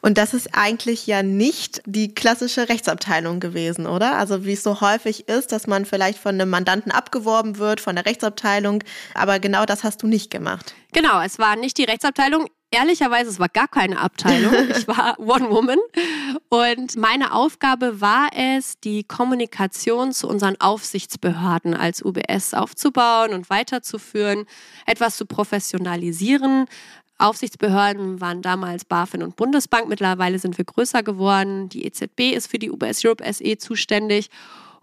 Und 0.00 0.18
das 0.18 0.34
ist 0.34 0.50
eigentlich 0.52 1.06
ja 1.06 1.22
nicht 1.22 1.82
die 1.86 2.14
klassische 2.14 2.68
Rechtsabteilung 2.68 3.40
gewesen, 3.40 3.86
oder? 3.86 4.16
Also 4.16 4.44
wie 4.44 4.52
es 4.52 4.62
so 4.62 4.80
häufig 4.80 5.28
ist, 5.28 5.52
dass 5.52 5.66
man 5.66 5.84
vielleicht 5.84 6.18
von 6.18 6.34
einem 6.34 6.50
Mandanten 6.50 6.92
abgeworben 6.92 7.58
wird, 7.58 7.80
von 7.80 7.96
der 7.96 8.06
Rechtsabteilung, 8.06 8.84
aber 9.14 9.38
genau 9.38 9.64
das 9.64 9.84
hast 9.84 10.02
du 10.02 10.06
nicht 10.06 10.30
gemacht. 10.30 10.74
Genau, 10.92 11.22
es 11.22 11.38
war 11.38 11.56
nicht 11.56 11.78
die 11.78 11.84
Rechtsabteilung. 11.84 12.46
Ehrlicherweise, 12.74 13.28
es 13.28 13.38
war 13.38 13.50
gar 13.50 13.68
keine 13.68 13.98
Abteilung. 13.98 14.52
Ich 14.70 14.88
war 14.88 15.18
One 15.18 15.50
Woman. 15.50 15.78
Und 16.48 16.96
meine 16.96 17.34
Aufgabe 17.34 18.00
war 18.00 18.30
es, 18.34 18.80
die 18.80 19.04
Kommunikation 19.04 20.12
zu 20.12 20.26
unseren 20.26 20.58
Aufsichtsbehörden 20.58 21.74
als 21.74 22.02
UBS 22.02 22.54
aufzubauen 22.54 23.34
und 23.34 23.50
weiterzuführen, 23.50 24.46
etwas 24.86 25.16
zu 25.16 25.26
professionalisieren, 25.26 26.66
Aufsichtsbehörden 27.22 28.20
waren 28.20 28.42
damals 28.42 28.84
BaFin 28.84 29.22
und 29.22 29.36
Bundesbank. 29.36 29.88
Mittlerweile 29.88 30.38
sind 30.38 30.58
wir 30.58 30.64
größer 30.64 31.02
geworden. 31.02 31.68
Die 31.68 31.84
EZB 31.86 32.32
ist 32.34 32.48
für 32.48 32.58
die 32.58 32.70
UBS 32.70 33.04
Europe 33.04 33.24
SE 33.32 33.58
zuständig. 33.58 34.28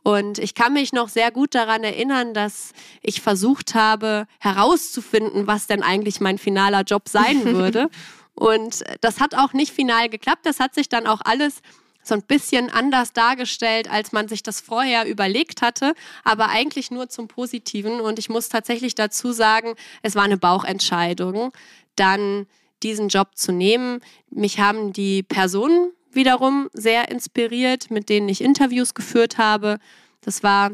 Und 0.04 0.40
ich 0.40 0.56
kann 0.56 0.74
mich 0.74 0.94
noch 0.94 1.10
sehr 1.10 1.32
gut 1.32 1.54
daran 1.54 1.84
erinnern, 1.84 2.34
dass 2.34 2.72
ich 3.02 3.22
versucht 3.22 3.76
habe 3.76 4.26
herauszufinden, 4.40 5.48
was 5.48 5.68
denn 5.68 5.84
eigentlich 5.84 6.22
mein 6.22 6.38
finaler 6.38 6.84
Job 6.84 7.10
sein 7.10 7.44
würde. 7.54 7.90
Und 8.34 8.84
das 9.02 9.20
hat 9.20 9.36
auch 9.36 9.52
nicht 9.52 9.74
final 9.74 10.08
geklappt. 10.08 10.46
Das 10.46 10.62
hat 10.62 10.74
sich 10.74 10.88
dann 10.88 11.08
auch 11.08 11.20
alles 11.26 11.62
so 12.02 12.16
ein 12.16 12.24
bisschen 12.24 12.70
anders 12.70 13.12
dargestellt, 13.12 13.92
als 13.92 14.14
man 14.14 14.30
sich 14.30 14.42
das 14.42 14.62
vorher 14.62 15.06
überlegt 15.06 15.62
hatte, 15.62 15.94
aber 16.24 16.48
eigentlich 16.48 16.90
nur 16.90 17.10
zum 17.10 17.28
Positiven. 17.28 18.00
Und 18.00 18.18
ich 18.18 18.30
muss 18.30 18.48
tatsächlich 18.48 18.96
dazu 18.96 19.34
sagen, 19.34 19.76
es 20.02 20.16
war 20.16 20.24
eine 20.24 20.38
Bauchentscheidung 20.38 21.52
dann 22.00 22.48
diesen 22.84 23.10
Job 23.10 23.36
zu 23.36 23.52
nehmen. 23.52 24.00
Mich 24.30 24.60
haben 24.60 24.94
die 24.94 25.24
Personen 25.24 25.92
wiederum 26.12 26.70
sehr 26.74 27.10
inspiriert, 27.10 27.92
mit 27.92 28.10
denen 28.10 28.30
ich 28.30 28.42
Interviews 28.42 28.94
geführt 28.94 29.38
habe. 29.38 29.80
Das 30.22 30.44
war 30.44 30.72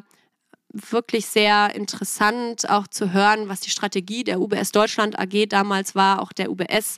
wirklich 0.71 1.25
sehr 1.25 1.73
interessant, 1.73 2.69
auch 2.69 2.87
zu 2.87 3.13
hören, 3.13 3.47
was 3.47 3.61
die 3.61 3.69
Strategie 3.69 4.23
der 4.23 4.41
UBS 4.41 4.71
Deutschland 4.71 5.17
AG 5.17 5.47
damals 5.49 5.95
war, 5.95 6.21
auch 6.21 6.33
der 6.33 6.51
UBS 6.51 6.97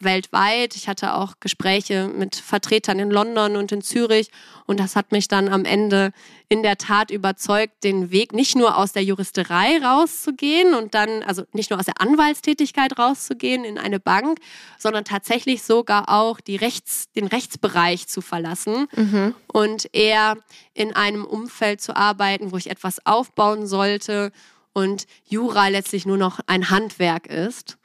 weltweit. 0.00 0.76
Ich 0.76 0.88
hatte 0.88 1.14
auch 1.14 1.34
Gespräche 1.40 2.08
mit 2.08 2.36
Vertretern 2.36 2.98
in 2.98 3.10
London 3.10 3.56
und 3.56 3.72
in 3.72 3.82
Zürich 3.82 4.30
und 4.66 4.80
das 4.80 4.96
hat 4.96 5.12
mich 5.12 5.28
dann 5.28 5.48
am 5.48 5.64
Ende 5.64 6.12
in 6.48 6.62
der 6.62 6.76
Tat 6.76 7.10
überzeugt, 7.10 7.84
den 7.84 8.10
Weg 8.10 8.32
nicht 8.32 8.56
nur 8.56 8.76
aus 8.76 8.92
der 8.92 9.02
Juristerei 9.02 9.78
rauszugehen 9.78 10.74
und 10.74 10.94
dann, 10.94 11.22
also 11.22 11.44
nicht 11.52 11.70
nur 11.70 11.78
aus 11.78 11.86
der 11.86 12.00
Anwaltstätigkeit 12.00 12.98
rauszugehen 12.98 13.64
in 13.64 13.78
eine 13.78 14.00
Bank, 14.00 14.38
sondern 14.78 15.04
tatsächlich 15.04 15.62
sogar 15.62 16.08
auch 16.08 16.40
die 16.40 16.56
Rechts, 16.56 17.10
den 17.12 17.26
Rechtsbereich 17.26 18.08
zu 18.08 18.20
verlassen 18.20 18.86
mhm. 18.94 19.34
und 19.46 19.88
eher 19.92 20.36
in 20.74 20.94
einem 20.94 21.24
Umfeld 21.24 21.80
zu 21.80 21.96
arbeiten, 21.96 22.52
wo 22.52 22.56
ich 22.56 22.70
etwas 22.70 23.04
aufbauen 23.06 23.66
sollte 23.66 24.32
und 24.72 25.06
Jura 25.24 25.68
letztlich 25.68 26.06
nur 26.06 26.18
noch 26.18 26.40
ein 26.46 26.70
Handwerk 26.70 27.26
ist. 27.28 27.78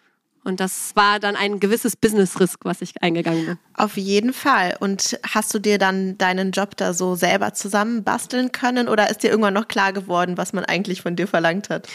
Und 0.43 0.59
das 0.59 0.95
war 0.95 1.19
dann 1.19 1.35
ein 1.35 1.59
gewisses 1.59 1.95
Business-Risk, 1.95 2.59
was 2.63 2.81
ich 2.81 3.01
eingegangen 3.03 3.45
bin. 3.45 3.59
Auf 3.75 3.95
jeden 3.95 4.33
Fall. 4.33 4.75
Und 4.79 5.19
hast 5.27 5.53
du 5.53 5.59
dir 5.59 5.77
dann 5.77 6.17
deinen 6.17 6.51
Job 6.51 6.75
da 6.77 6.93
so 6.93 7.13
selber 7.13 7.53
zusammenbasteln 7.53 8.51
können 8.51 8.87
oder 8.87 9.09
ist 9.09 9.21
dir 9.21 9.29
irgendwann 9.29 9.53
noch 9.53 9.67
klar 9.67 9.93
geworden, 9.93 10.37
was 10.37 10.53
man 10.53 10.65
eigentlich 10.65 11.01
von 11.03 11.15
dir 11.15 11.27
verlangt 11.27 11.69
hat? 11.69 11.87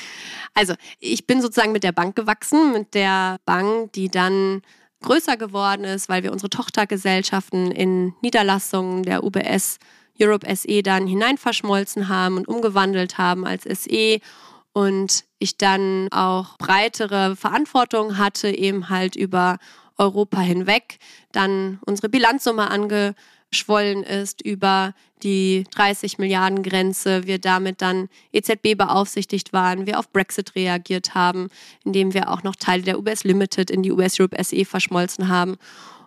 Also, 0.55 0.75
ich 1.01 1.27
bin 1.27 1.43
sozusagen 1.43 1.73
mit 1.73 1.83
der 1.83 1.93
Bank 1.93 2.15
gewachsen, 2.15 2.73
mit 2.73 2.95
der 2.95 3.39
Bank, 3.45 3.93
die 3.95 4.09
dann 4.09 4.63
größer 5.03 5.37
geworden 5.37 5.85
ist, 5.85 6.09
weil 6.09 6.23
wir 6.23 6.33
unsere 6.33 6.51
Tochtergesellschaften 6.51 7.73
in 7.73 8.15
Niederlassungen 8.23 9.03
der 9.03 9.25
UBS 9.25 9.79
Europe 10.21 10.47
SE 10.55 10.83
dann 10.83 11.07
hineinverschmolzen 11.07 12.09
haben 12.09 12.37
und 12.37 12.49
umgewandelt 12.49 13.19
haben 13.19 13.47
als 13.47 13.65
SE 13.65 14.21
und 14.77 15.25
ich 15.39 15.57
dann 15.57 16.09
auch 16.13 16.59
breitere 16.59 17.35
Verantwortung 17.35 18.19
hatte, 18.19 18.51
eben 18.51 18.91
halt 18.91 19.17
über 19.17 19.57
Europa 19.97 20.39
hinweg, 20.41 20.99
dann 21.33 21.79
unsere 21.87 22.11
Bilanzsumme 22.11 22.71
angeschwollen 22.71 24.03
ist 24.03 24.43
über 24.43 24.93
die 25.23 25.65
30 25.71 26.19
Milliarden 26.19 26.63
Grenze, 26.63 27.27
wir 27.27 27.39
damit 27.39 27.81
dann 27.81 28.11
EZB 28.33 28.77
beaufsichtigt 28.77 29.55
waren, 29.55 29.87
wir 29.87 29.99
auf 29.99 30.13
Brexit 30.13 30.55
reagiert 30.55 31.15
haben, 31.15 31.49
indem 31.83 32.13
wir 32.13 32.31
auch 32.31 32.43
noch 32.43 32.55
Teile 32.55 32.83
der 32.83 32.99
US 32.99 33.25
Limited 33.25 33.71
in 33.71 33.83
die 33.83 33.93
US 33.93 34.21
Europe 34.21 34.37
SE 34.45 34.63
verschmolzen 34.67 35.29
haben 35.29 35.57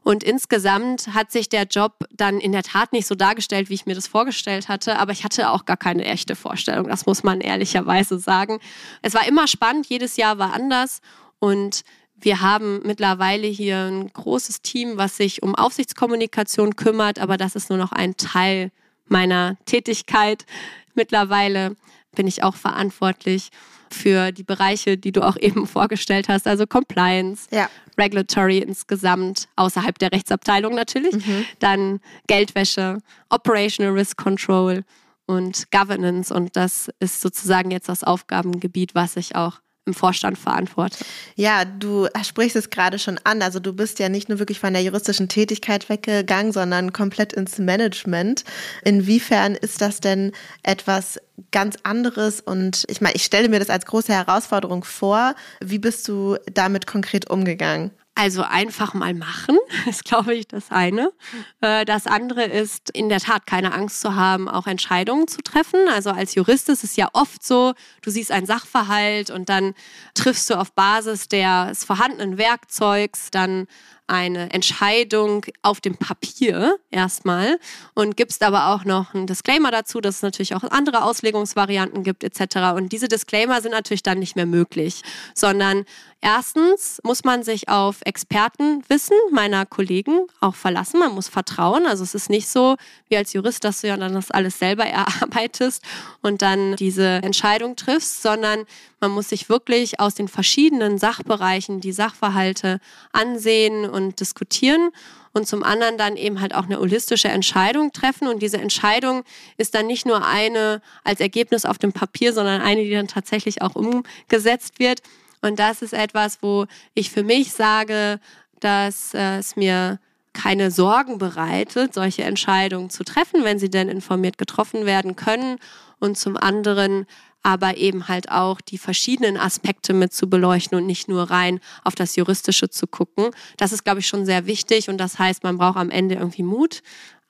und 0.03 0.23
insgesamt 0.23 1.13
hat 1.13 1.31
sich 1.31 1.49
der 1.49 1.63
Job 1.63 1.93
dann 2.11 2.39
in 2.39 2.51
der 2.51 2.63
Tat 2.63 2.93
nicht 2.93 3.07
so 3.07 3.15
dargestellt, 3.15 3.69
wie 3.69 3.73
ich 3.73 3.85
mir 3.85 3.95
das 3.95 4.07
vorgestellt 4.07 4.69
hatte. 4.69 4.97
Aber 4.97 5.11
ich 5.11 5.23
hatte 5.23 5.49
auch 5.49 5.65
gar 5.65 5.77
keine 5.77 6.05
echte 6.05 6.35
Vorstellung. 6.35 6.87
Das 6.87 7.05
muss 7.05 7.23
man 7.23 7.41
ehrlicherweise 7.41 8.19
sagen. 8.19 8.59
Es 9.01 9.13
war 9.13 9.27
immer 9.27 9.47
spannend. 9.47 9.87
Jedes 9.87 10.17
Jahr 10.17 10.37
war 10.37 10.53
anders. 10.53 11.01
Und 11.39 11.83
wir 12.15 12.41
haben 12.41 12.81
mittlerweile 12.83 13.47
hier 13.47 13.77
ein 13.77 14.11
großes 14.11 14.61
Team, 14.61 14.97
was 14.97 15.17
sich 15.17 15.43
um 15.43 15.55
Aufsichtskommunikation 15.55 16.75
kümmert. 16.75 17.19
Aber 17.19 17.37
das 17.37 17.55
ist 17.55 17.69
nur 17.69 17.79
noch 17.79 17.91
ein 17.91 18.15
Teil 18.17 18.71
meiner 19.07 19.57
Tätigkeit. 19.65 20.45
Mittlerweile 20.93 21.75
bin 22.15 22.27
ich 22.27 22.43
auch 22.43 22.55
verantwortlich 22.55 23.49
für 23.93 24.31
die 24.31 24.43
Bereiche, 24.43 24.97
die 24.97 25.11
du 25.11 25.21
auch 25.21 25.37
eben 25.39 25.67
vorgestellt 25.67 26.29
hast, 26.29 26.47
also 26.47 26.65
Compliance, 26.67 27.47
ja. 27.51 27.69
Regulatory 27.97 28.59
insgesamt, 28.59 29.47
außerhalb 29.55 29.97
der 29.99 30.11
Rechtsabteilung 30.11 30.75
natürlich, 30.75 31.15
mhm. 31.15 31.45
dann 31.59 31.99
Geldwäsche, 32.27 32.99
Operational 33.29 33.93
Risk 33.93 34.17
Control 34.17 34.83
und 35.25 35.69
Governance. 35.71 36.33
Und 36.33 36.55
das 36.55 36.89
ist 36.99 37.21
sozusagen 37.21 37.71
jetzt 37.71 37.89
das 37.89 38.03
Aufgabengebiet, 38.03 38.95
was 38.95 39.15
ich 39.15 39.35
auch 39.35 39.59
im 39.89 39.93
Vorstand 39.93 40.37
verantworte. 40.37 40.97
Ja, 41.35 41.65
du 41.65 42.07
sprichst 42.23 42.55
es 42.55 42.69
gerade 42.69 42.99
schon 42.99 43.19
an. 43.23 43.41
Also 43.41 43.59
du 43.59 43.73
bist 43.73 43.99
ja 43.99 44.07
nicht 44.07 44.29
nur 44.29 44.39
wirklich 44.39 44.59
von 44.59 44.73
der 44.73 44.83
juristischen 44.83 45.27
Tätigkeit 45.27 45.89
weggegangen, 45.89 46.53
sondern 46.53 46.93
komplett 46.93 47.33
ins 47.33 47.57
Management. 47.57 48.45
Inwiefern 48.83 49.55
ist 49.55 49.81
das 49.81 49.99
denn 49.99 50.31
etwas 50.63 51.19
ganz 51.51 51.75
anderes? 51.83 52.39
Und 52.39 52.85
ich 52.87 53.01
meine, 53.01 53.15
ich 53.15 53.23
stelle 53.23 53.49
mir 53.49 53.59
das 53.59 53.69
als 53.69 53.85
große 53.85 54.13
Herausforderung 54.13 54.83
vor. 54.83 55.35
Wie 55.59 55.79
bist 55.79 56.07
du 56.07 56.37
damit 56.53 56.87
konkret 56.87 57.29
umgegangen? 57.29 57.91
Also 58.19 58.43
einfach 58.43 58.93
mal 58.93 59.13
machen, 59.13 59.57
ist, 59.87 60.03
glaube 60.03 60.35
ich, 60.35 60.45
das 60.45 60.71
eine. 60.71 61.13
Äh, 61.61 61.85
das 61.85 62.05
andere 62.05 62.43
ist 62.43 62.89
in 62.89 63.07
der 63.07 63.21
Tat 63.21 63.47
keine 63.47 63.71
Angst 63.71 64.01
zu 64.01 64.13
haben, 64.13 64.49
auch 64.49 64.67
Entscheidungen 64.67 65.29
zu 65.29 65.41
treffen. 65.41 65.87
Also 65.87 66.09
als 66.09 66.35
Jurist 66.35 66.67
ist 66.67 66.83
es 66.83 66.97
ja 66.97 67.07
oft 67.13 67.41
so, 67.41 67.73
du 68.01 68.11
siehst 68.11 68.33
einen 68.33 68.45
Sachverhalt 68.45 69.29
und 69.29 69.47
dann 69.47 69.73
triffst 70.15 70.49
du 70.49 70.55
auf 70.55 70.73
Basis 70.73 71.29
des 71.29 71.85
vorhandenen 71.85 72.37
Werkzeugs 72.37 73.31
dann 73.31 73.67
eine 74.09 74.51
Entscheidung 74.51 75.45
auf 75.61 75.81
dem 75.81 75.97
Papier 75.97 76.77
erstmal 76.91 77.59
und 77.93 78.17
gibst 78.17 78.43
aber 78.43 78.73
auch 78.73 78.85
noch 78.85 79.13
einen 79.13 79.27
Disclaimer 79.27 79.71
dazu, 79.71 80.01
dass 80.01 80.17
es 80.17 80.21
natürlich 80.21 80.55
auch 80.55 80.63
andere 80.63 81.03
Auslegungsvarianten 81.03 82.03
gibt 82.03 82.23
etc. 82.23 82.75
Und 82.75 82.91
diese 82.91 83.07
Disclaimer 83.07 83.61
sind 83.61 83.71
natürlich 83.71 84.03
dann 84.03 84.19
nicht 84.19 84.35
mehr 84.35 84.45
möglich, 84.45 85.01
sondern 85.35 85.85
erstens 86.21 86.99
muss 87.03 87.23
man 87.23 87.43
sich 87.43 87.69
auf 87.69 87.97
Expertenwissen 88.03 89.15
meiner 89.31 89.65
Kollegen 89.65 90.27
auch 90.39 90.55
verlassen. 90.55 90.99
Man 90.99 91.13
muss 91.13 91.27
vertrauen. 91.27 91.85
Also 91.85 92.03
es 92.03 92.15
ist 92.15 92.29
nicht 92.29 92.47
so 92.49 92.75
wie 93.07 93.17
als 93.17 93.33
Jurist, 93.33 93.63
dass 93.63 93.81
du 93.81 93.87
ja 93.87 93.97
dann 93.97 94.13
das 94.13 94.31
alles 94.31 94.59
selber 94.59 94.85
erarbeitest 94.85 95.83
und 96.21 96.41
dann 96.41 96.75
diese 96.75 97.07
Entscheidung 97.07 97.75
triffst, 97.75 98.21
sondern 98.21 98.65
man 98.99 99.11
muss 99.11 99.29
sich 99.29 99.49
wirklich 99.49 99.99
aus 99.99 100.15
den 100.15 100.27
verschiedenen 100.27 100.97
Sachbereichen 100.97 101.79
die 101.79 101.93
Sachverhalte 101.93 102.79
ansehen 103.11 103.89
und 103.89 103.98
diskutieren 103.99 104.89
und 105.33 105.47
zum 105.47 105.63
anderen 105.63 105.97
dann 105.97 106.17
eben 106.17 106.41
halt 106.41 106.55
auch 106.55 106.65
eine 106.65 106.79
holistische 106.79 107.27
Entscheidung 107.27 107.91
treffen. 107.91 108.27
Und 108.27 108.41
diese 108.41 108.57
Entscheidung 108.57 109.23
ist 109.57 109.75
dann 109.75 109.87
nicht 109.87 110.05
nur 110.05 110.25
eine 110.25 110.81
als 111.03 111.19
Ergebnis 111.19 111.65
auf 111.65 111.77
dem 111.77 111.93
Papier, 111.93 112.33
sondern 112.33 112.61
eine, 112.61 112.83
die 112.83 112.91
dann 112.91 113.07
tatsächlich 113.07 113.61
auch 113.61 113.75
umgesetzt 113.75 114.79
wird. 114.79 115.01
Und 115.41 115.59
das 115.59 115.81
ist 115.81 115.93
etwas, 115.93 116.39
wo 116.41 116.65
ich 116.93 117.11
für 117.11 117.23
mich 117.23 117.51
sage, 117.51 118.19
dass 118.59 119.13
äh, 119.13 119.37
es 119.37 119.55
mir 119.55 119.99
keine 120.33 120.71
Sorgen 120.71 121.17
bereitet, 121.17 121.93
solche 121.93 122.23
Entscheidungen 122.23 122.89
zu 122.89 123.03
treffen, 123.03 123.43
wenn 123.43 123.59
sie 123.59 123.69
denn 123.69 123.89
informiert 123.89 124.37
getroffen 124.37 124.85
werden 124.85 125.15
können. 125.15 125.57
Und 125.99 126.17
zum 126.17 126.37
anderen 126.37 127.05
aber 127.43 127.77
eben 127.77 128.07
halt 128.07 128.29
auch 128.29 128.61
die 128.61 128.77
verschiedenen 128.77 129.37
Aspekte 129.37 129.93
mit 129.93 130.13
zu 130.13 130.29
beleuchten 130.29 130.77
und 130.77 130.85
nicht 130.85 131.07
nur 131.07 131.29
rein 131.29 131.59
auf 131.83 131.95
das 131.95 132.15
Juristische 132.15 132.69
zu 132.69 132.87
gucken. 132.87 133.31
Das 133.57 133.71
ist, 133.71 133.83
glaube 133.83 133.99
ich, 133.99 134.07
schon 134.07 134.25
sehr 134.25 134.45
wichtig 134.45 134.89
und 134.89 134.97
das 134.97 135.19
heißt, 135.19 135.43
man 135.43 135.57
braucht 135.57 135.77
am 135.77 135.89
Ende 135.89 136.15
irgendwie 136.15 136.43
Mut, 136.43 136.81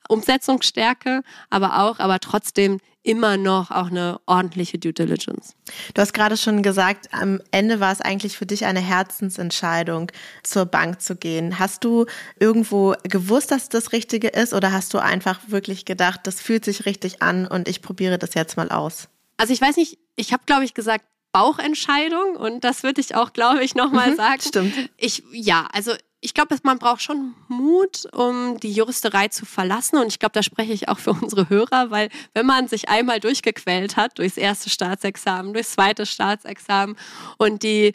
Umsetzungsstärke, 0.08 1.22
aber 1.50 1.80
auch, 1.80 2.00
aber 2.00 2.18
trotzdem 2.18 2.80
immer 3.02 3.36
noch 3.36 3.70
auch 3.70 3.90
eine 3.90 4.20
ordentliche 4.26 4.78
Due 4.78 4.92
Diligence. 4.92 5.54
Du 5.94 6.02
hast 6.02 6.12
gerade 6.12 6.36
schon 6.36 6.62
gesagt, 6.62 7.08
am 7.12 7.40
Ende 7.50 7.80
war 7.80 7.92
es 7.92 8.00
eigentlich 8.00 8.36
für 8.36 8.44
dich 8.44 8.66
eine 8.66 8.80
Herzensentscheidung, 8.80 10.12
zur 10.42 10.66
Bank 10.66 11.00
zu 11.00 11.16
gehen. 11.16 11.58
Hast 11.58 11.84
du 11.84 12.06
irgendwo 12.38 12.94
gewusst, 13.04 13.52
dass 13.52 13.68
das 13.68 13.92
Richtige 13.92 14.28
ist 14.28 14.52
oder 14.52 14.72
hast 14.72 14.92
du 14.92 14.98
einfach 14.98 15.40
wirklich 15.46 15.86
gedacht, 15.86 16.20
das 16.24 16.40
fühlt 16.40 16.64
sich 16.64 16.84
richtig 16.84 17.22
an 17.22 17.46
und 17.46 17.68
ich 17.68 17.80
probiere 17.80 18.18
das 18.18 18.34
jetzt 18.34 18.56
mal 18.56 18.70
aus? 18.70 19.08
Also 19.38 19.54
ich 19.54 19.60
weiß 19.62 19.76
nicht, 19.76 19.98
ich 20.16 20.32
habe, 20.32 20.42
glaube 20.46 20.64
ich, 20.64 20.74
gesagt, 20.74 21.04
Bauchentscheidung 21.32 22.36
und 22.36 22.64
das 22.64 22.82
würde 22.82 23.00
ich 23.00 23.14
auch, 23.14 23.32
glaube 23.32 23.62
ich, 23.62 23.74
nochmal 23.74 24.10
mhm, 24.10 24.16
sagen. 24.16 24.40
Stimmt. 24.40 24.74
Ich, 24.96 25.22
ja, 25.32 25.68
also 25.72 25.92
ich 26.20 26.34
glaube, 26.34 26.56
man 26.62 26.78
braucht 26.78 27.02
schon 27.02 27.34
Mut, 27.48 28.06
um 28.12 28.60
die 28.60 28.72
Juristerei 28.72 29.28
zu 29.28 29.46
verlassen. 29.46 29.96
Und 29.96 30.08
ich 30.08 30.18
glaube, 30.18 30.32
da 30.32 30.42
spreche 30.42 30.72
ich 30.72 30.88
auch 30.88 30.98
für 30.98 31.12
unsere 31.12 31.48
Hörer, 31.48 31.90
weil 31.90 32.10
wenn 32.34 32.46
man 32.46 32.68
sich 32.68 32.88
einmal 32.88 33.20
durchgequält 33.20 33.96
hat, 33.96 34.18
durchs 34.18 34.36
erste 34.36 34.68
Staatsexamen, 34.68 35.54
durchs 35.54 35.72
zweite 35.72 36.04
Staatsexamen 36.04 36.96
und 37.38 37.62
die 37.62 37.94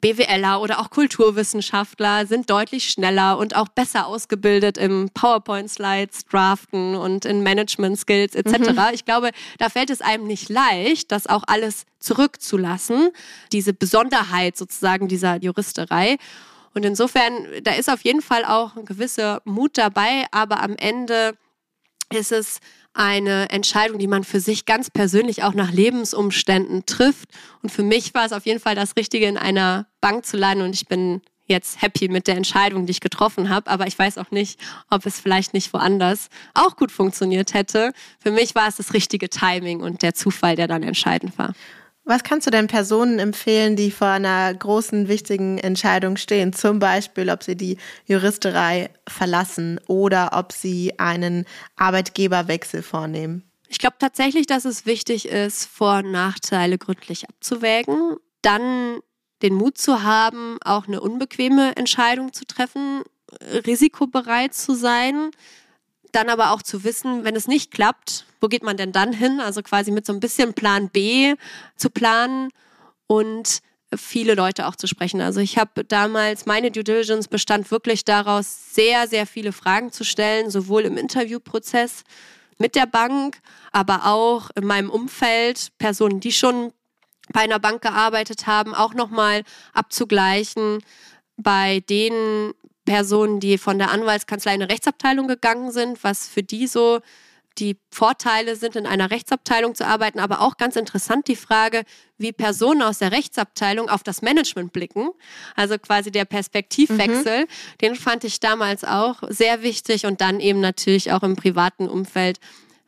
BWLer 0.00 0.60
oder 0.60 0.78
auch 0.78 0.90
Kulturwissenschaftler 0.90 2.26
sind 2.26 2.50
deutlich 2.50 2.90
schneller 2.90 3.38
und 3.38 3.56
auch 3.56 3.68
besser 3.68 4.06
ausgebildet 4.06 4.78
im 4.78 5.10
PowerPoint-Slides, 5.12 6.26
Draften 6.26 6.94
und 6.94 7.24
in 7.24 7.42
Management-Skills 7.42 8.34
etc. 8.34 8.70
Mhm. 8.70 8.80
Ich 8.92 9.04
glaube, 9.04 9.30
da 9.58 9.68
fällt 9.68 9.90
es 9.90 10.00
einem 10.00 10.26
nicht 10.26 10.48
leicht, 10.48 11.10
das 11.10 11.26
auch 11.26 11.42
alles 11.46 11.84
zurückzulassen, 11.98 13.10
diese 13.50 13.72
Besonderheit 13.72 14.56
sozusagen 14.56 15.08
dieser 15.08 15.42
Juristerei. 15.42 16.16
Und 16.74 16.84
insofern, 16.84 17.32
da 17.64 17.72
ist 17.72 17.90
auf 17.90 18.02
jeden 18.02 18.22
Fall 18.22 18.44
auch 18.44 18.76
ein 18.76 18.84
gewisser 18.84 19.42
Mut 19.44 19.76
dabei, 19.78 20.26
aber 20.30 20.62
am 20.62 20.76
Ende 20.76 21.36
ist 22.12 22.32
es 22.32 22.60
eine 22.94 23.50
Entscheidung, 23.50 23.98
die 23.98 24.06
man 24.06 24.24
für 24.24 24.40
sich 24.40 24.64
ganz 24.64 24.90
persönlich 24.90 25.44
auch 25.44 25.54
nach 25.54 25.70
Lebensumständen 25.70 26.84
trifft. 26.86 27.28
Und 27.62 27.70
für 27.70 27.82
mich 27.82 28.14
war 28.14 28.26
es 28.26 28.32
auf 28.32 28.46
jeden 28.46 28.60
Fall 28.60 28.74
das 28.74 28.96
Richtige, 28.96 29.26
in 29.26 29.36
einer 29.36 29.86
Bank 30.00 30.26
zu 30.26 30.36
landen 30.36 30.64
und 30.64 30.74
ich 30.74 30.88
bin 30.88 31.20
jetzt 31.46 31.80
happy 31.80 32.08
mit 32.08 32.26
der 32.26 32.36
Entscheidung, 32.36 32.86
die 32.86 32.90
ich 32.90 33.00
getroffen 33.00 33.48
habe, 33.48 33.70
aber 33.70 33.86
ich 33.86 33.98
weiß 33.98 34.18
auch 34.18 34.30
nicht, 34.30 34.60
ob 34.90 35.06
es 35.06 35.18
vielleicht 35.18 35.54
nicht 35.54 35.72
woanders 35.72 36.28
auch 36.54 36.76
gut 36.76 36.92
funktioniert 36.92 37.54
hätte. 37.54 37.92
Für 38.18 38.30
mich 38.30 38.54
war 38.54 38.68
es 38.68 38.76
das 38.76 38.92
richtige 38.92 39.30
Timing 39.30 39.80
und 39.80 40.02
der 40.02 40.14
Zufall, 40.14 40.56
der 40.56 40.68
dann 40.68 40.82
entscheidend 40.82 41.38
war. 41.38 41.54
Was 42.08 42.22
kannst 42.22 42.46
du 42.46 42.50
denn 42.50 42.68
Personen 42.68 43.18
empfehlen, 43.18 43.76
die 43.76 43.90
vor 43.90 44.08
einer 44.08 44.54
großen, 44.54 45.08
wichtigen 45.08 45.58
Entscheidung 45.58 46.16
stehen? 46.16 46.54
Zum 46.54 46.78
Beispiel, 46.78 47.28
ob 47.28 47.42
sie 47.42 47.54
die 47.54 47.76
Juristerei 48.06 48.88
verlassen 49.06 49.78
oder 49.88 50.30
ob 50.32 50.52
sie 50.52 50.98
einen 50.98 51.44
Arbeitgeberwechsel 51.76 52.82
vornehmen? 52.82 53.42
Ich 53.68 53.78
glaube 53.78 53.96
tatsächlich, 53.98 54.46
dass 54.46 54.64
es 54.64 54.86
wichtig 54.86 55.28
ist, 55.28 55.66
Vor- 55.66 55.98
und 55.98 56.10
Nachteile 56.10 56.78
gründlich 56.78 57.28
abzuwägen. 57.28 58.16
Dann 58.40 59.00
den 59.42 59.52
Mut 59.52 59.76
zu 59.76 60.02
haben, 60.02 60.56
auch 60.64 60.88
eine 60.88 61.02
unbequeme 61.02 61.76
Entscheidung 61.76 62.32
zu 62.32 62.46
treffen, 62.46 63.02
risikobereit 63.66 64.54
zu 64.54 64.74
sein 64.74 65.30
dann 66.12 66.28
aber 66.28 66.52
auch 66.52 66.62
zu 66.62 66.84
wissen, 66.84 67.24
wenn 67.24 67.36
es 67.36 67.46
nicht 67.46 67.70
klappt, 67.70 68.26
wo 68.40 68.48
geht 68.48 68.62
man 68.62 68.76
denn 68.76 68.92
dann 68.92 69.12
hin? 69.12 69.40
Also 69.40 69.62
quasi 69.62 69.90
mit 69.90 70.06
so 70.06 70.12
ein 70.12 70.20
bisschen 70.20 70.54
Plan 70.54 70.88
B 70.88 71.34
zu 71.76 71.90
planen 71.90 72.50
und 73.06 73.60
viele 73.96 74.34
Leute 74.34 74.66
auch 74.66 74.76
zu 74.76 74.86
sprechen. 74.86 75.20
Also 75.20 75.40
ich 75.40 75.56
habe 75.56 75.84
damals, 75.84 76.46
meine 76.46 76.70
Due 76.70 76.84
Diligence 76.84 77.28
bestand 77.28 77.70
wirklich 77.70 78.04
daraus, 78.04 78.74
sehr, 78.74 79.08
sehr 79.08 79.26
viele 79.26 79.52
Fragen 79.52 79.92
zu 79.92 80.04
stellen, 80.04 80.50
sowohl 80.50 80.82
im 80.82 80.96
Interviewprozess 80.96 82.04
mit 82.58 82.74
der 82.74 82.86
Bank, 82.86 83.38
aber 83.72 84.06
auch 84.06 84.50
in 84.54 84.66
meinem 84.66 84.90
Umfeld, 84.90 85.68
Personen, 85.78 86.20
die 86.20 86.32
schon 86.32 86.72
bei 87.32 87.40
einer 87.40 87.58
Bank 87.58 87.82
gearbeitet 87.82 88.46
haben, 88.46 88.74
auch 88.74 88.94
nochmal 88.94 89.42
abzugleichen 89.72 90.82
bei 91.36 91.80
den 91.88 92.52
Personen, 92.88 93.38
die 93.38 93.58
von 93.58 93.78
der 93.78 93.90
Anwaltskanzlei 93.90 94.54
in 94.54 94.62
eine 94.62 94.72
Rechtsabteilung 94.72 95.28
gegangen 95.28 95.70
sind, 95.70 96.02
was 96.02 96.26
für 96.26 96.42
die 96.42 96.66
so 96.66 97.00
die 97.58 97.76
Vorteile 97.90 98.56
sind, 98.56 98.76
in 98.76 98.86
einer 98.86 99.10
Rechtsabteilung 99.10 99.74
zu 99.74 99.84
arbeiten, 99.84 100.20
aber 100.20 100.40
auch 100.40 100.56
ganz 100.56 100.76
interessant 100.76 101.26
die 101.28 101.36
Frage, 101.36 101.82
wie 102.16 102.32
Personen 102.32 102.82
aus 102.82 102.98
der 102.98 103.12
Rechtsabteilung 103.12 103.88
auf 103.88 104.02
das 104.02 104.22
Management 104.22 104.72
blicken. 104.72 105.10
Also 105.56 105.76
quasi 105.78 106.10
der 106.10 106.24
Perspektivwechsel, 106.24 107.42
mhm. 107.42 107.78
den 107.82 107.94
fand 107.96 108.24
ich 108.24 108.40
damals 108.40 108.84
auch 108.84 109.22
sehr 109.28 109.62
wichtig 109.62 110.06
und 110.06 110.20
dann 110.20 110.40
eben 110.40 110.60
natürlich 110.60 111.12
auch 111.12 111.22
im 111.22 111.36
privaten 111.36 111.88
Umfeld 111.88 112.38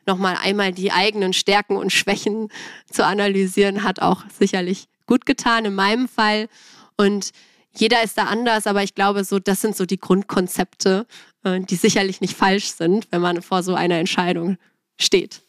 nochmal 0.07 0.37
einmal 0.41 0.71
die 0.71 0.91
eigenen 0.91 1.33
Stärken 1.33 1.75
und 1.75 1.91
Schwächen 1.91 2.49
zu 2.89 3.05
analysieren, 3.05 3.83
hat 3.83 4.01
auch 4.01 4.23
sicherlich 4.39 4.87
gut 5.05 5.25
getan 5.25 5.65
in 5.65 5.75
meinem 5.75 6.07
Fall. 6.07 6.47
Und 6.97 7.31
jeder 7.73 8.03
ist 8.03 8.17
da 8.17 8.25
anders, 8.25 8.67
aber 8.67 8.83
ich 8.83 8.95
glaube, 8.95 9.23
so, 9.23 9.39
das 9.39 9.61
sind 9.61 9.75
so 9.75 9.85
die 9.85 9.99
Grundkonzepte, 9.99 11.05
äh, 11.43 11.59
die 11.61 11.75
sicherlich 11.75 12.21
nicht 12.21 12.35
falsch 12.35 12.71
sind, 12.71 13.07
wenn 13.11 13.21
man 13.21 13.41
vor 13.41 13.63
so 13.63 13.75
einer 13.75 13.95
Entscheidung 13.95 14.57
steht. 14.99 15.41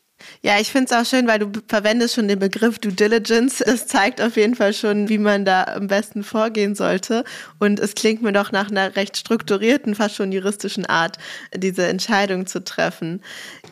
Ja, 0.43 0.59
ich 0.61 0.73
finde 0.73 0.93
es 0.93 0.93
auch 0.93 1.09
schön, 1.09 1.27
weil 1.27 1.39
du 1.39 1.51
verwendest 1.69 2.15
schon 2.15 2.29
den 2.29 2.39
Begriff 2.39 2.79
Due 2.79 2.93
Diligence. 2.93 3.59
Das 3.59 3.87
zeigt 3.87 4.21
auf 4.21 4.37
jeden 4.37 4.55
Fall 4.55 4.73
schon, 4.73 5.09
wie 5.09 5.19
man 5.19 5.45
da 5.45 5.65
am 5.65 5.87
besten 5.87 6.25
vorgehen 6.25 6.75
sollte. 6.75 7.25
Und 7.59 7.81
es 7.81 7.95
klingt 7.95 8.23
mir 8.23 8.33
doch 8.33 8.53
nach 8.53 8.71
einer 8.71 8.97
recht 8.97 9.17
strukturierten, 9.17 9.95
fast 9.95 10.17
schon 10.17 10.33
juristischen 10.33 10.87
Art, 10.87 11.19
diese 11.55 11.87
Entscheidung 11.87 12.47
zu 12.47 12.65
treffen. 12.65 13.23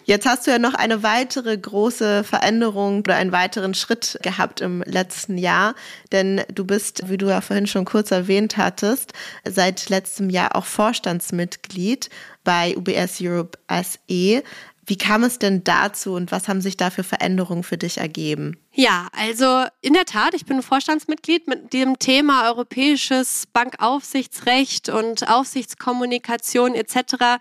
Jetzt 0.05 0.27
hast 0.27 0.47
du 0.47 0.51
ja 0.51 0.59
noch 0.59 0.75
eine 0.75 1.03
weitere 1.03 1.57
große 1.57 2.25
Veränderung 2.25 3.01
oder 3.01 3.17
einen 3.17 3.33
weiteren 3.33 3.75
Schritt 3.75 4.19
gehabt 4.23 4.61
im 4.61 4.83
letzten 4.83 5.39
Jahr, 5.39 5.75
denn 6.13 6.43
du 6.53 6.65
bist, 6.65 7.09
wie 7.09 7.19
du 7.19 7.29
ja 7.29 7.41
vorhin 7.41 7.67
schon 7.67 7.85
kurz 7.85 8.11
erwähnt 8.11 8.57
hattest, 8.57 9.13
seit 9.49 9.89
letztem 9.89 10.31
Jahr 10.31 10.57
auch 10.57 10.65
Vorstandsmitglied 10.65 12.11
bei 12.45 12.75
UBS 12.77 13.19
Europe 13.21 13.59
SE. 13.69 14.43
Wie 14.91 14.99
kam 14.99 15.23
es 15.23 15.39
denn 15.39 15.63
dazu 15.63 16.15
und 16.15 16.33
was 16.33 16.49
haben 16.49 16.61
sich 16.61 16.77
da 16.77 16.91
für 16.91 17.05
Veränderungen 17.05 17.63
für 17.63 17.79
dich 17.79 17.99
ergeben? 17.99 18.57
Ja, 18.73 19.07
also 19.13 19.67
in 19.83 19.93
der 19.93 20.05
Tat, 20.05 20.35
ich 20.35 20.47
bin 20.47 20.63
Vorstandsmitglied 20.63 21.47
mit 21.47 21.73
dem 21.73 22.01
Thema 22.01 22.49
europäisches 22.49 23.45
Bankaufsichtsrecht 23.53 24.89
und 24.89 25.31
Aufsichtskommunikation 25.31 26.75
etc 26.75 27.39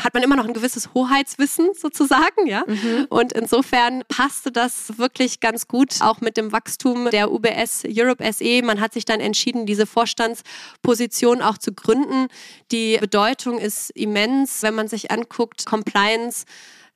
hat 0.00 0.14
man 0.14 0.22
immer 0.22 0.36
noch 0.36 0.46
ein 0.46 0.54
gewisses 0.54 0.94
Hoheitswissen 0.94 1.70
sozusagen, 1.74 2.46
ja. 2.46 2.64
Mhm. 2.66 3.06
Und 3.08 3.32
insofern 3.32 4.02
passte 4.08 4.50
das 4.50 4.98
wirklich 4.98 5.40
ganz 5.40 5.68
gut, 5.68 6.00
auch 6.00 6.20
mit 6.20 6.36
dem 6.36 6.52
Wachstum 6.52 7.10
der 7.10 7.30
UBS 7.30 7.84
Europe 7.88 8.24
SE. 8.32 8.62
Man 8.62 8.80
hat 8.80 8.92
sich 8.92 9.04
dann 9.04 9.20
entschieden, 9.20 9.66
diese 9.66 9.86
Vorstandsposition 9.86 11.42
auch 11.42 11.58
zu 11.58 11.72
gründen. 11.72 12.28
Die 12.70 12.98
Bedeutung 12.98 13.58
ist 13.58 13.90
immens, 13.90 14.62
wenn 14.62 14.74
man 14.74 14.88
sich 14.88 15.10
anguckt, 15.10 15.66
Compliance 15.66 16.44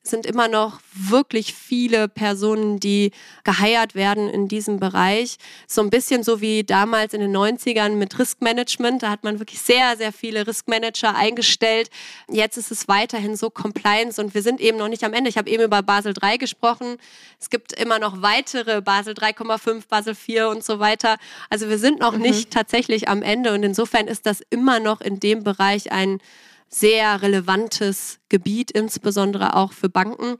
sind 0.06 0.26
immer 0.26 0.48
noch 0.48 0.80
wirklich 0.92 1.54
viele 1.54 2.08
Personen, 2.08 2.80
die 2.80 3.12
geheiert 3.44 3.94
werden 3.94 4.28
in 4.28 4.48
diesem 4.48 4.78
Bereich. 4.78 5.36
So 5.66 5.80
ein 5.80 5.90
bisschen 5.90 6.22
so 6.22 6.40
wie 6.40 6.64
damals 6.64 7.14
in 7.14 7.20
den 7.20 7.36
90ern 7.36 7.90
mit 7.90 8.18
Riskmanagement. 8.18 9.02
Da 9.02 9.10
hat 9.10 9.24
man 9.24 9.38
wirklich 9.38 9.60
sehr, 9.60 9.96
sehr 9.96 10.12
viele 10.12 10.46
Riskmanager 10.46 11.14
eingestellt. 11.14 11.90
Jetzt 12.28 12.56
ist 12.56 12.70
es 12.70 12.88
weiterhin 12.88 13.36
so 13.36 13.50
Compliance 13.50 14.20
und 14.20 14.34
wir 14.34 14.42
sind 14.42 14.60
eben 14.60 14.78
noch 14.78 14.88
nicht 14.88 15.04
am 15.04 15.12
Ende. 15.12 15.28
Ich 15.28 15.38
habe 15.38 15.50
eben 15.50 15.62
über 15.62 15.82
Basel 15.82 16.14
III 16.20 16.38
gesprochen. 16.38 16.96
Es 17.40 17.50
gibt 17.50 17.72
immer 17.72 17.98
noch 17.98 18.22
weitere 18.22 18.80
Basel 18.80 19.14
3,5, 19.14 19.88
Basel 19.88 20.14
4 20.14 20.48
und 20.48 20.64
so 20.64 20.78
weiter. 20.78 21.16
Also 21.50 21.68
wir 21.68 21.78
sind 21.78 22.00
noch 22.00 22.14
mhm. 22.14 22.22
nicht 22.22 22.50
tatsächlich 22.50 23.08
am 23.08 23.22
Ende 23.22 23.52
und 23.52 23.62
insofern 23.62 24.08
ist 24.08 24.26
das 24.26 24.42
immer 24.50 24.80
noch 24.80 25.00
in 25.00 25.20
dem 25.20 25.44
Bereich 25.44 25.92
ein 25.92 26.20
sehr 26.68 27.22
relevantes 27.22 28.18
Gebiet, 28.28 28.70
insbesondere 28.70 29.54
auch 29.54 29.72
für 29.72 29.88
Banken. 29.88 30.36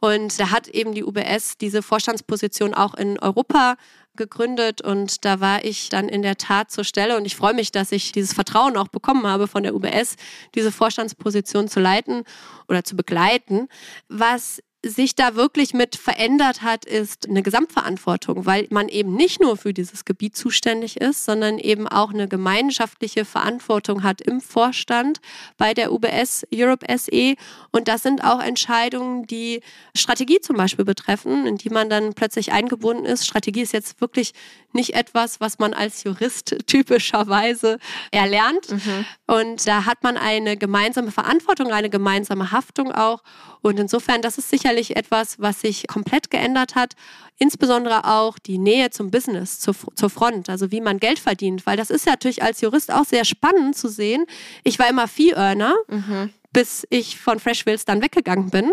Und 0.00 0.40
da 0.40 0.50
hat 0.50 0.68
eben 0.68 0.94
die 0.94 1.04
UBS 1.04 1.58
diese 1.58 1.82
Vorstandsposition 1.82 2.74
auch 2.74 2.94
in 2.94 3.18
Europa 3.20 3.76
gegründet 4.16 4.82
und 4.82 5.24
da 5.24 5.40
war 5.40 5.64
ich 5.64 5.88
dann 5.88 6.08
in 6.08 6.22
der 6.22 6.36
Tat 6.36 6.70
zur 6.70 6.84
Stelle 6.84 7.16
und 7.16 7.24
ich 7.24 7.36
freue 7.36 7.54
mich, 7.54 7.72
dass 7.72 7.92
ich 7.92 8.12
dieses 8.12 8.34
Vertrauen 8.34 8.76
auch 8.76 8.88
bekommen 8.88 9.26
habe 9.26 9.46
von 9.46 9.62
der 9.62 9.74
UBS, 9.74 10.16
diese 10.54 10.70
Vorstandsposition 10.70 11.68
zu 11.68 11.80
leiten 11.80 12.24
oder 12.68 12.84
zu 12.84 12.94
begleiten. 12.94 13.68
Was 14.08 14.62
sich 14.84 15.14
da 15.14 15.36
wirklich 15.36 15.74
mit 15.74 15.94
verändert 15.94 16.62
hat, 16.62 16.84
ist 16.84 17.28
eine 17.28 17.42
Gesamtverantwortung, 17.42 18.46
weil 18.46 18.66
man 18.70 18.88
eben 18.88 19.14
nicht 19.14 19.40
nur 19.40 19.56
für 19.56 19.72
dieses 19.72 20.04
Gebiet 20.04 20.36
zuständig 20.36 21.00
ist, 21.00 21.24
sondern 21.24 21.58
eben 21.58 21.86
auch 21.86 22.12
eine 22.12 22.26
gemeinschaftliche 22.26 23.24
Verantwortung 23.24 24.02
hat 24.02 24.20
im 24.20 24.40
Vorstand 24.40 25.20
bei 25.56 25.72
der 25.72 25.92
UBS 25.92 26.44
Europe 26.52 26.84
SE. 26.98 27.34
Und 27.70 27.86
das 27.86 28.02
sind 28.02 28.24
auch 28.24 28.40
Entscheidungen, 28.40 29.26
die 29.26 29.60
Strategie 29.94 30.40
zum 30.40 30.56
Beispiel 30.56 30.84
betreffen, 30.84 31.46
in 31.46 31.58
die 31.58 31.70
man 31.70 31.88
dann 31.88 32.14
plötzlich 32.14 32.50
eingebunden 32.50 33.04
ist. 33.04 33.24
Strategie 33.24 33.62
ist 33.62 33.72
jetzt 33.72 34.00
wirklich 34.00 34.32
nicht 34.72 34.94
etwas, 34.94 35.40
was 35.40 35.58
man 35.60 35.74
als 35.74 36.02
Jurist 36.02 36.56
typischerweise 36.66 37.78
erlernt. 38.10 38.70
Mhm. 38.70 39.04
Und 39.26 39.66
da 39.66 39.84
hat 39.84 40.02
man 40.02 40.16
eine 40.16 40.56
gemeinsame 40.56 41.12
Verantwortung, 41.12 41.72
eine 41.72 41.90
gemeinsame 41.90 42.50
Haftung 42.50 42.90
auch. 42.90 43.22
Und 43.62 43.78
insofern, 43.78 44.22
das 44.22 44.38
ist 44.38 44.50
sicherlich 44.50 44.96
etwas, 44.96 45.38
was 45.38 45.60
sich 45.60 45.86
komplett 45.86 46.30
geändert 46.30 46.74
hat. 46.74 46.94
Insbesondere 47.38 48.04
auch 48.04 48.38
die 48.38 48.58
Nähe 48.58 48.90
zum 48.90 49.10
Business, 49.10 49.60
zur, 49.60 49.74
zur 49.94 50.10
Front, 50.10 50.50
also 50.50 50.70
wie 50.70 50.80
man 50.80 50.98
Geld 50.98 51.18
verdient. 51.18 51.64
Weil 51.64 51.76
das 51.76 51.90
ist 51.90 52.06
ja 52.06 52.12
natürlich 52.12 52.42
als 52.42 52.60
Jurist 52.60 52.92
auch 52.92 53.04
sehr 53.04 53.24
spannend 53.24 53.76
zu 53.76 53.88
sehen. 53.88 54.26
Ich 54.64 54.78
war 54.78 54.88
immer 54.88 55.08
Fee-Earner. 55.08 55.74
Mhm 55.88 56.30
bis 56.52 56.86
ich 56.90 57.18
von 57.18 57.40
Freshwills 57.40 57.84
dann 57.84 58.02
weggegangen 58.02 58.50
bin. 58.50 58.72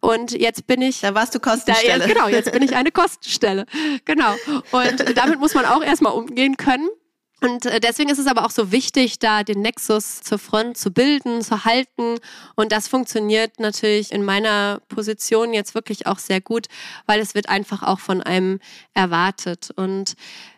Und 0.00 0.32
jetzt 0.32 0.66
bin 0.66 0.80
ich. 0.82 1.00
Da 1.00 1.14
warst 1.14 1.34
du 1.34 1.40
Kostenstelle. 1.40 1.98
Da, 1.98 2.06
genau, 2.06 2.28
jetzt 2.28 2.52
bin 2.52 2.62
ich 2.62 2.76
eine 2.76 2.92
Kostenstelle. 2.92 3.66
Genau. 4.04 4.34
Und 4.70 5.16
damit 5.16 5.40
muss 5.40 5.54
man 5.54 5.64
auch 5.64 5.82
erstmal 5.82 6.12
umgehen 6.12 6.56
können. 6.56 6.88
Und 7.40 7.66
äh, 7.66 7.80
deswegen 7.80 8.08
ist 8.08 8.18
es 8.18 8.26
aber 8.26 8.46
auch 8.46 8.50
so 8.50 8.72
wichtig, 8.72 9.18
da 9.18 9.42
den 9.42 9.60
Nexus 9.60 10.20
zur 10.22 10.38
Front 10.38 10.78
zu 10.78 10.90
bilden, 10.90 11.42
zu 11.42 11.64
halten. 11.64 12.16
Und 12.54 12.72
das 12.72 12.88
funktioniert 12.88 13.60
natürlich 13.60 14.10
in 14.12 14.24
meiner 14.24 14.80
Position 14.88 15.52
jetzt 15.52 15.74
wirklich 15.74 16.06
auch 16.06 16.18
sehr 16.18 16.40
gut, 16.40 16.66
weil 17.04 17.20
es 17.20 17.34
wird 17.34 17.48
einfach 17.48 17.82
auch 17.82 18.00
von 18.00 18.22
einem 18.22 18.58
erwartet. 18.94 19.70
Und 19.76 20.14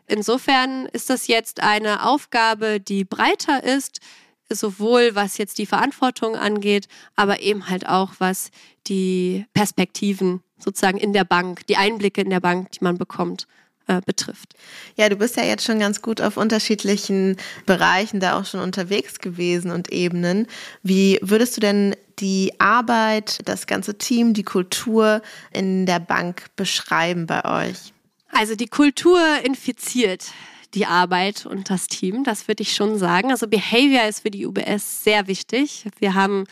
insofern 0.07 0.87
ist 0.87 1.11
das 1.11 1.27
jetzt 1.27 1.62
eine 1.62 2.07
Aufgabe, 2.07 2.79
die 2.79 3.05
breiter 3.05 3.64
ist, 3.64 4.01
sowohl 4.49 5.14
was 5.14 5.37
jetzt 5.37 5.59
die 5.59 5.67
Verantwortung 5.67 6.37
angeht, 6.37 6.87
aber 7.17 7.41
eben 7.41 7.69
halt 7.69 7.87
auch 7.88 8.12
was 8.19 8.51
die 8.87 9.47
Perspektiven 9.53 10.43
sozusagen 10.59 10.99
in 10.99 11.12
der 11.12 11.25
Bank, 11.25 11.67
die 11.67 11.77
Einblicke 11.77 12.21
in 12.21 12.31
der 12.31 12.41
Bank, 12.41 12.71
die 12.73 12.83
man 12.83 12.97
bekommt, 12.97 13.47
äh, 13.88 14.01
betrifft. 14.05 14.55
Ja, 14.96 15.09
du 15.09 15.16
bist 15.16 15.37
ja 15.37 15.44
jetzt 15.44 15.64
schon 15.64 15.81
ganz 15.81 16.03
gut 16.03 16.20
auf 16.20 16.37
unterschiedlichen 16.37 17.37
Bereichen 17.66 18.20
da 18.20 18.38
auch 18.38 18.44
schon 18.44 18.61
unterwegs 18.61 19.18
gewesen 19.18 19.70
und 19.70 19.90
Ebenen. 19.90 20.46
Wie 20.83 21.18
würdest 21.22 21.57
du 21.57 21.61
denn 21.61 21.96
die 22.18 22.53
Arbeit, 22.59 23.40
das 23.44 23.66
ganze 23.66 23.98
Team, 23.98 24.35
die 24.35 24.42
Kultur 24.42 25.22
in 25.53 25.87
der 25.87 26.01
Bank 26.01 26.46
beschreiben 26.57 27.27
bei 27.27 27.44
euch? 27.44 27.92
Also 28.31 28.55
die 28.55 28.66
Kultur 28.66 29.20
infiziert 29.42 30.27
die 30.74 30.87
Arbeit 30.87 31.46
und 31.46 31.70
das 31.70 31.87
Team, 31.87 32.24
das 32.24 32.46
würde 32.46 32.62
ich 32.62 32.74
schon 32.74 32.98
sagen. 32.98 33.31
Also 33.31 33.48
Behavior 33.48 34.05
ist 34.07 34.20
für 34.20 34.31
die 34.31 34.46
UBS 34.46 35.03
sehr 35.03 35.27
wichtig. 35.27 35.87
Wir 35.98 36.14
haben 36.14 36.44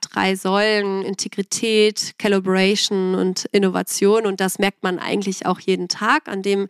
drei 0.00 0.36
Säulen, 0.36 1.02
Integrität, 1.02 2.14
Calibration 2.18 3.14
und 3.14 3.46
Innovation. 3.52 4.26
Und 4.26 4.40
das 4.40 4.58
merkt 4.58 4.82
man 4.82 4.98
eigentlich 4.98 5.46
auch 5.46 5.60
jeden 5.60 5.88
Tag. 5.88 6.28
An 6.28 6.42
dem 6.42 6.68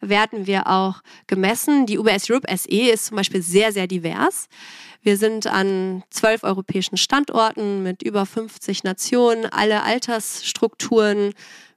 werden 0.00 0.46
wir 0.46 0.66
auch 0.66 1.02
gemessen. 1.26 1.86
Die 1.86 1.98
UBS 1.98 2.30
Europe 2.30 2.48
SE 2.56 2.90
ist 2.90 3.06
zum 3.06 3.16
Beispiel 3.16 3.42
sehr, 3.42 3.72
sehr 3.72 3.86
divers. 3.86 4.48
Wir 5.02 5.16
sind 5.16 5.46
an 5.46 6.02
zwölf 6.10 6.44
europäischen 6.44 6.98
Standorten 6.98 7.82
mit 7.82 8.02
über 8.02 8.26
50 8.26 8.84
Nationen, 8.84 9.46
alle 9.46 9.82
Altersstrukturen, 9.82 11.32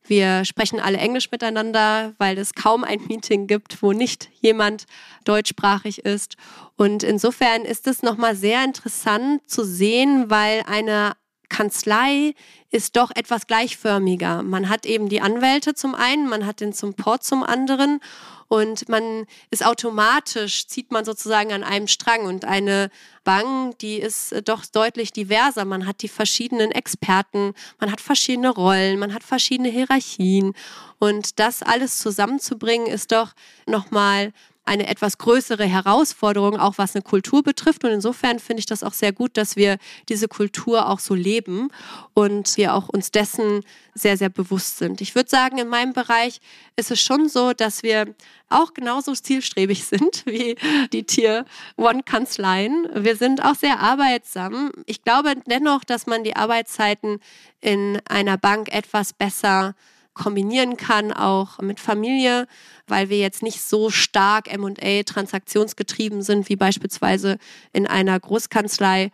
wir 0.06 0.46
sprechen 0.46 0.80
alle 0.80 0.98
Englisch 0.98 1.32
miteinander, 1.32 2.14
weil 2.18 2.38
es 2.38 2.54
kaum 2.54 2.84
ein 2.84 3.00
Meeting 3.08 3.48
gibt, 3.48 3.82
wo 3.82 3.94
nicht 3.94 4.30
jemand 4.42 4.86
deutschsprachig 5.24 6.00
ist. 6.00 6.36
Und 6.76 7.04
insofern 7.04 7.64
ist 7.64 7.88
es 7.88 8.02
nochmal 8.02 8.36
sehr 8.36 8.64
interessant 8.64 9.48
zu 9.50 9.64
sehen, 9.64 10.30
weil 10.30 10.64
eine 10.66 11.14
Kanzlei 11.54 12.34
ist 12.72 12.98
doch 12.98 13.12
etwas 13.14 13.46
gleichförmiger. 13.46 14.42
Man 14.42 14.70
hat 14.70 14.88
eben 14.88 15.08
die 15.08 15.22
Anwälte 15.22 15.76
zum 15.76 15.94
einen, 15.94 16.28
man 16.28 16.48
hat 16.48 16.62
den 16.62 16.74
Support 16.74 17.24
zum 17.24 17.44
anderen 17.44 18.00
und 18.48 18.90
man 18.90 19.28
ist 19.52 19.64
automatisch, 19.64 20.66
zieht 20.66 20.92
man 20.92 21.06
sozusagen 21.06 21.54
an 21.54 21.64
einem 21.64 21.88
Strang 21.88 22.26
und 22.26 22.44
eine 22.44 22.90
Bank, 23.24 23.78
die 23.80 23.98
ist 23.98 24.34
doch 24.46 24.66
deutlich 24.66 25.14
diverser. 25.14 25.64
Man 25.64 25.86
hat 25.86 26.02
die 26.02 26.08
verschiedenen 26.08 26.72
Experten, 26.72 27.54
man 27.80 27.92
hat 27.92 28.02
verschiedene 28.02 28.50
Rollen, 28.50 28.98
man 28.98 29.14
hat 29.14 29.24
verschiedene 29.24 29.70
Hierarchien 29.70 30.54
und 30.98 31.40
das 31.40 31.62
alles 31.62 32.00
zusammenzubringen 32.00 32.88
ist 32.88 33.12
doch 33.12 33.34
nochmal 33.68 34.34
eine 34.66 34.88
etwas 34.88 35.18
größere 35.18 35.66
Herausforderung, 35.66 36.58
auch 36.58 36.78
was 36.78 36.96
eine 36.96 37.02
Kultur 37.02 37.44
betrifft. 37.44 37.84
Und 37.84 37.92
insofern 37.92 38.40
finde 38.40 38.62
ich 38.62 38.66
das 38.66 38.84
auch 38.84 38.94
sehr 38.94 39.12
gut, 39.12 39.36
dass 39.36 39.56
wir 39.56 39.78
diese 40.08 40.28
Kultur 40.28 40.88
auch 40.88 41.00
so 41.00 41.16
leben 41.16 41.70
und 42.14 42.56
wir 42.56 42.74
auch 42.74 42.88
uns 42.88 43.12
dessen 43.12 43.62
sehr, 43.94 44.18
sehr 44.18 44.30
bewusst 44.30 44.78
sind. 44.78 45.02
Ich 45.02 45.16
würde 45.16 45.30
sagen, 45.30 45.58
in 45.58 45.68
meinem 45.68 45.94
Bereich 45.94 46.40
ist 46.78 46.92
es 46.92 47.02
schon 47.02 47.28
so, 47.28 47.54
dass 47.54 47.84
wir 47.84 48.16
auch 48.50 48.74
genauso 48.74 49.14
zielstrebig 49.14 49.84
sind 49.86 50.26
wie 50.26 50.56
die 50.94 51.04
Tier 51.04 51.46
One 51.76 52.04
Kanzleien. 52.04 52.88
Wir 52.94 53.18
sind 53.18 53.44
auch 53.44 53.56
sehr 53.56 53.80
arbeitsam. 53.80 54.72
Ich 54.86 55.04
glaube 55.04 55.36
dennoch, 55.46 55.84
dass 55.84 56.08
man 56.08 56.24
die 56.24 56.36
Arbeitszeiten 56.38 57.20
in 57.60 58.02
einer 58.08 58.38
Bank 58.38 58.74
etwas 58.74 59.12
besser 59.12 59.76
kombinieren 60.14 60.78
kann, 60.78 61.12
auch 61.12 61.60
mit 61.60 61.80
Familie, 61.80 62.48
weil 62.88 63.10
wir 63.10 63.18
jetzt 63.18 63.44
nicht 63.44 63.62
so 63.62 63.90
stark 63.90 64.56
MA 64.58 65.04
transaktionsgetrieben 65.04 66.22
sind 66.22 66.50
wie 66.50 66.56
beispielsweise 66.56 67.38
in 67.72 67.88
einer 67.88 68.20
Großkanzlei. 68.20 69.12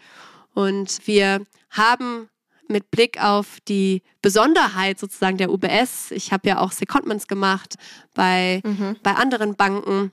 Und 0.53 1.07
wir 1.07 1.45
haben 1.69 2.29
mit 2.67 2.91
Blick 2.91 3.21
auf 3.21 3.57
die 3.67 4.03
Besonderheit 4.21 4.99
sozusagen 4.99 5.38
der 5.38 5.51
UBS, 5.51 6.12
ich 6.12 6.31
habe 6.31 6.47
ja 6.47 6.59
auch 6.59 6.71
Secondments 6.71 7.27
gemacht 7.27 7.75
bei, 8.13 8.62
mhm. 8.63 8.97
bei 9.01 9.15
anderen 9.15 9.55
Banken, 9.55 10.12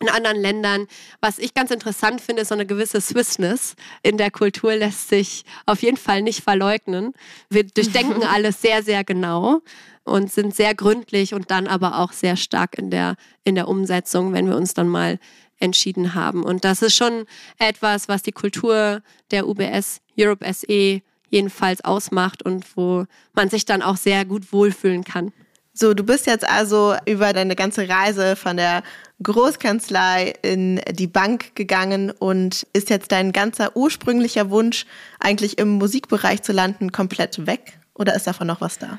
in 0.00 0.08
anderen 0.08 0.38
Ländern. 0.40 0.86
Was 1.20 1.38
ich 1.38 1.54
ganz 1.54 1.70
interessant 1.70 2.20
finde, 2.20 2.42
ist 2.42 2.48
so 2.48 2.54
eine 2.54 2.66
gewisse 2.66 3.00
Swissness 3.00 3.76
in 4.02 4.18
der 4.18 4.30
Kultur 4.30 4.74
lässt 4.74 5.08
sich 5.08 5.44
auf 5.64 5.82
jeden 5.82 5.96
Fall 5.96 6.22
nicht 6.22 6.42
verleugnen. 6.42 7.14
Wir 7.48 7.64
durchdenken 7.64 8.22
alles 8.22 8.60
sehr, 8.60 8.82
sehr 8.82 9.04
genau 9.04 9.62
und 10.04 10.30
sind 10.30 10.54
sehr 10.54 10.74
gründlich 10.74 11.34
und 11.34 11.50
dann 11.50 11.66
aber 11.66 11.98
auch 11.98 12.12
sehr 12.12 12.36
stark 12.36 12.78
in 12.78 12.90
der, 12.90 13.16
in 13.44 13.54
der 13.54 13.68
Umsetzung, 13.68 14.32
wenn 14.32 14.48
wir 14.48 14.56
uns 14.56 14.74
dann 14.74 14.88
mal 14.88 15.18
entschieden 15.58 16.14
haben. 16.14 16.44
Und 16.44 16.64
das 16.64 16.82
ist 16.82 16.94
schon 16.94 17.24
etwas, 17.58 18.08
was 18.08 18.22
die 18.22 18.32
Kultur 18.32 19.02
der 19.30 19.48
UBS 19.48 20.00
Europe 20.18 20.46
SE 20.52 21.00
jedenfalls 21.28 21.82
ausmacht 21.82 22.42
und 22.42 22.64
wo 22.76 23.06
man 23.34 23.48
sich 23.50 23.64
dann 23.64 23.82
auch 23.82 23.96
sehr 23.96 24.24
gut 24.24 24.52
wohlfühlen 24.52 25.04
kann. 25.04 25.32
So, 25.78 25.92
du 25.92 26.04
bist 26.04 26.26
jetzt 26.26 26.48
also 26.48 26.96
über 27.04 27.34
deine 27.34 27.54
ganze 27.54 27.86
Reise 27.86 28.34
von 28.34 28.56
der 28.56 28.82
Großkanzlei 29.22 30.32
in 30.40 30.80
die 30.92 31.06
Bank 31.06 31.54
gegangen 31.54 32.10
und 32.12 32.66
ist 32.72 32.88
jetzt 32.88 33.12
dein 33.12 33.30
ganzer 33.30 33.76
ursprünglicher 33.76 34.48
Wunsch, 34.48 34.86
eigentlich 35.20 35.58
im 35.58 35.68
Musikbereich 35.68 36.42
zu 36.42 36.52
landen, 36.52 36.92
komplett 36.92 37.46
weg? 37.46 37.78
Oder 37.92 38.14
ist 38.14 38.26
davon 38.26 38.46
noch 38.46 38.62
was 38.62 38.78
da? 38.78 38.98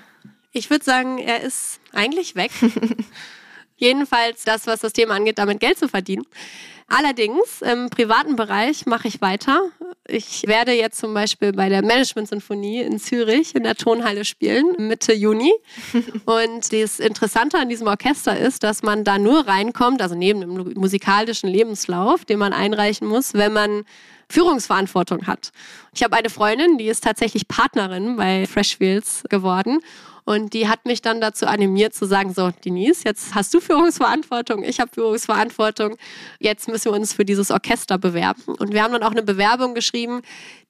Ich 0.52 0.70
würde 0.70 0.86
sagen, 0.86 1.18
er 1.18 1.42
ist 1.42 1.80
eigentlich 1.94 2.36
weg. 2.36 2.52
Jedenfalls 3.78 4.44
das, 4.44 4.68
was 4.68 4.82
das 4.82 4.94
Thema 4.94 5.16
angeht, 5.16 5.40
damit 5.40 5.60
Geld 5.60 5.80
zu 5.80 5.88
verdienen. 5.88 6.28
Allerdings 6.90 7.62
im 7.62 7.90
privaten 7.90 8.38
Bereich 8.38 8.86
mache 8.86 9.10
ich 9.10 9.20
weiter. 9.20 9.72
Ich 10.08 10.48
werde 10.48 10.72
jetzt 10.72 11.00
zum 11.00 11.14
Beispiel 11.14 11.52
bei 11.52 11.68
der 11.68 11.82
Management-Sinfonie 11.82 12.82
in 12.82 12.98
Zürich 12.98 13.56
in 13.56 13.64
der 13.64 13.76
Tonhalle 13.76 14.24
spielen, 14.24 14.74
Mitte 14.78 15.14
Juni. 15.14 15.54
Und 16.26 16.72
das 16.72 17.00
Interessante 17.00 17.58
an 17.60 17.68
diesem 17.68 17.88
Orchester 17.88 18.38
ist, 18.38 18.64
dass 18.64 18.84
man 18.84 19.04
da 19.04 19.20
nur 19.20 19.48
reinkommt, 19.48 20.02
also 20.02 20.16
neben 20.16 20.40
dem 20.40 20.74
musikalischen 20.76 21.50
Lebenslauf, 21.50 22.24
den 22.24 22.40
man 22.40 22.54
einreichen 22.54 23.06
muss, 23.06 23.34
wenn 23.34 23.52
man 23.52 23.84
Führungsverantwortung 24.30 25.28
hat. 25.28 25.52
Ich 25.94 26.04
habe 26.04 26.16
eine 26.16 26.30
Freundin, 26.30 26.78
die 26.78 26.88
ist 26.88 27.04
tatsächlich 27.04 27.50
Partnerin 27.50 28.16
bei 28.16 28.46
Freshfields 28.46 29.24
geworden 29.30 29.80
und 30.28 30.54
die 30.54 30.68
hat 30.68 30.86
mich 30.86 31.02
dann 31.02 31.22
dazu 31.22 31.48
animiert 31.48 31.94
zu 31.94 32.06
sagen, 32.06 32.34
so 32.34 32.52
Denise, 32.66 33.04
jetzt 33.06 33.34
hast 33.34 33.54
du 33.54 33.62
Führungsverantwortung, 33.62 34.62
ich 34.62 34.82
habe 34.82 34.92
Führungsverantwortung, 34.94 35.96
jetzt 36.40 36.68
müssen 36.68 36.92
wir 36.92 37.00
uns 37.00 37.14
für 37.14 37.24
dieses 37.24 37.50
Orchester 37.50 37.98
bewerben. 37.98 38.44
Und 38.60 38.74
wir 38.74 38.84
haben 38.84 38.92
dann 38.92 39.04
auch 39.04 39.12
eine 39.12 39.24
Bewerbung 39.24 39.74
geschrieben, 39.74 40.24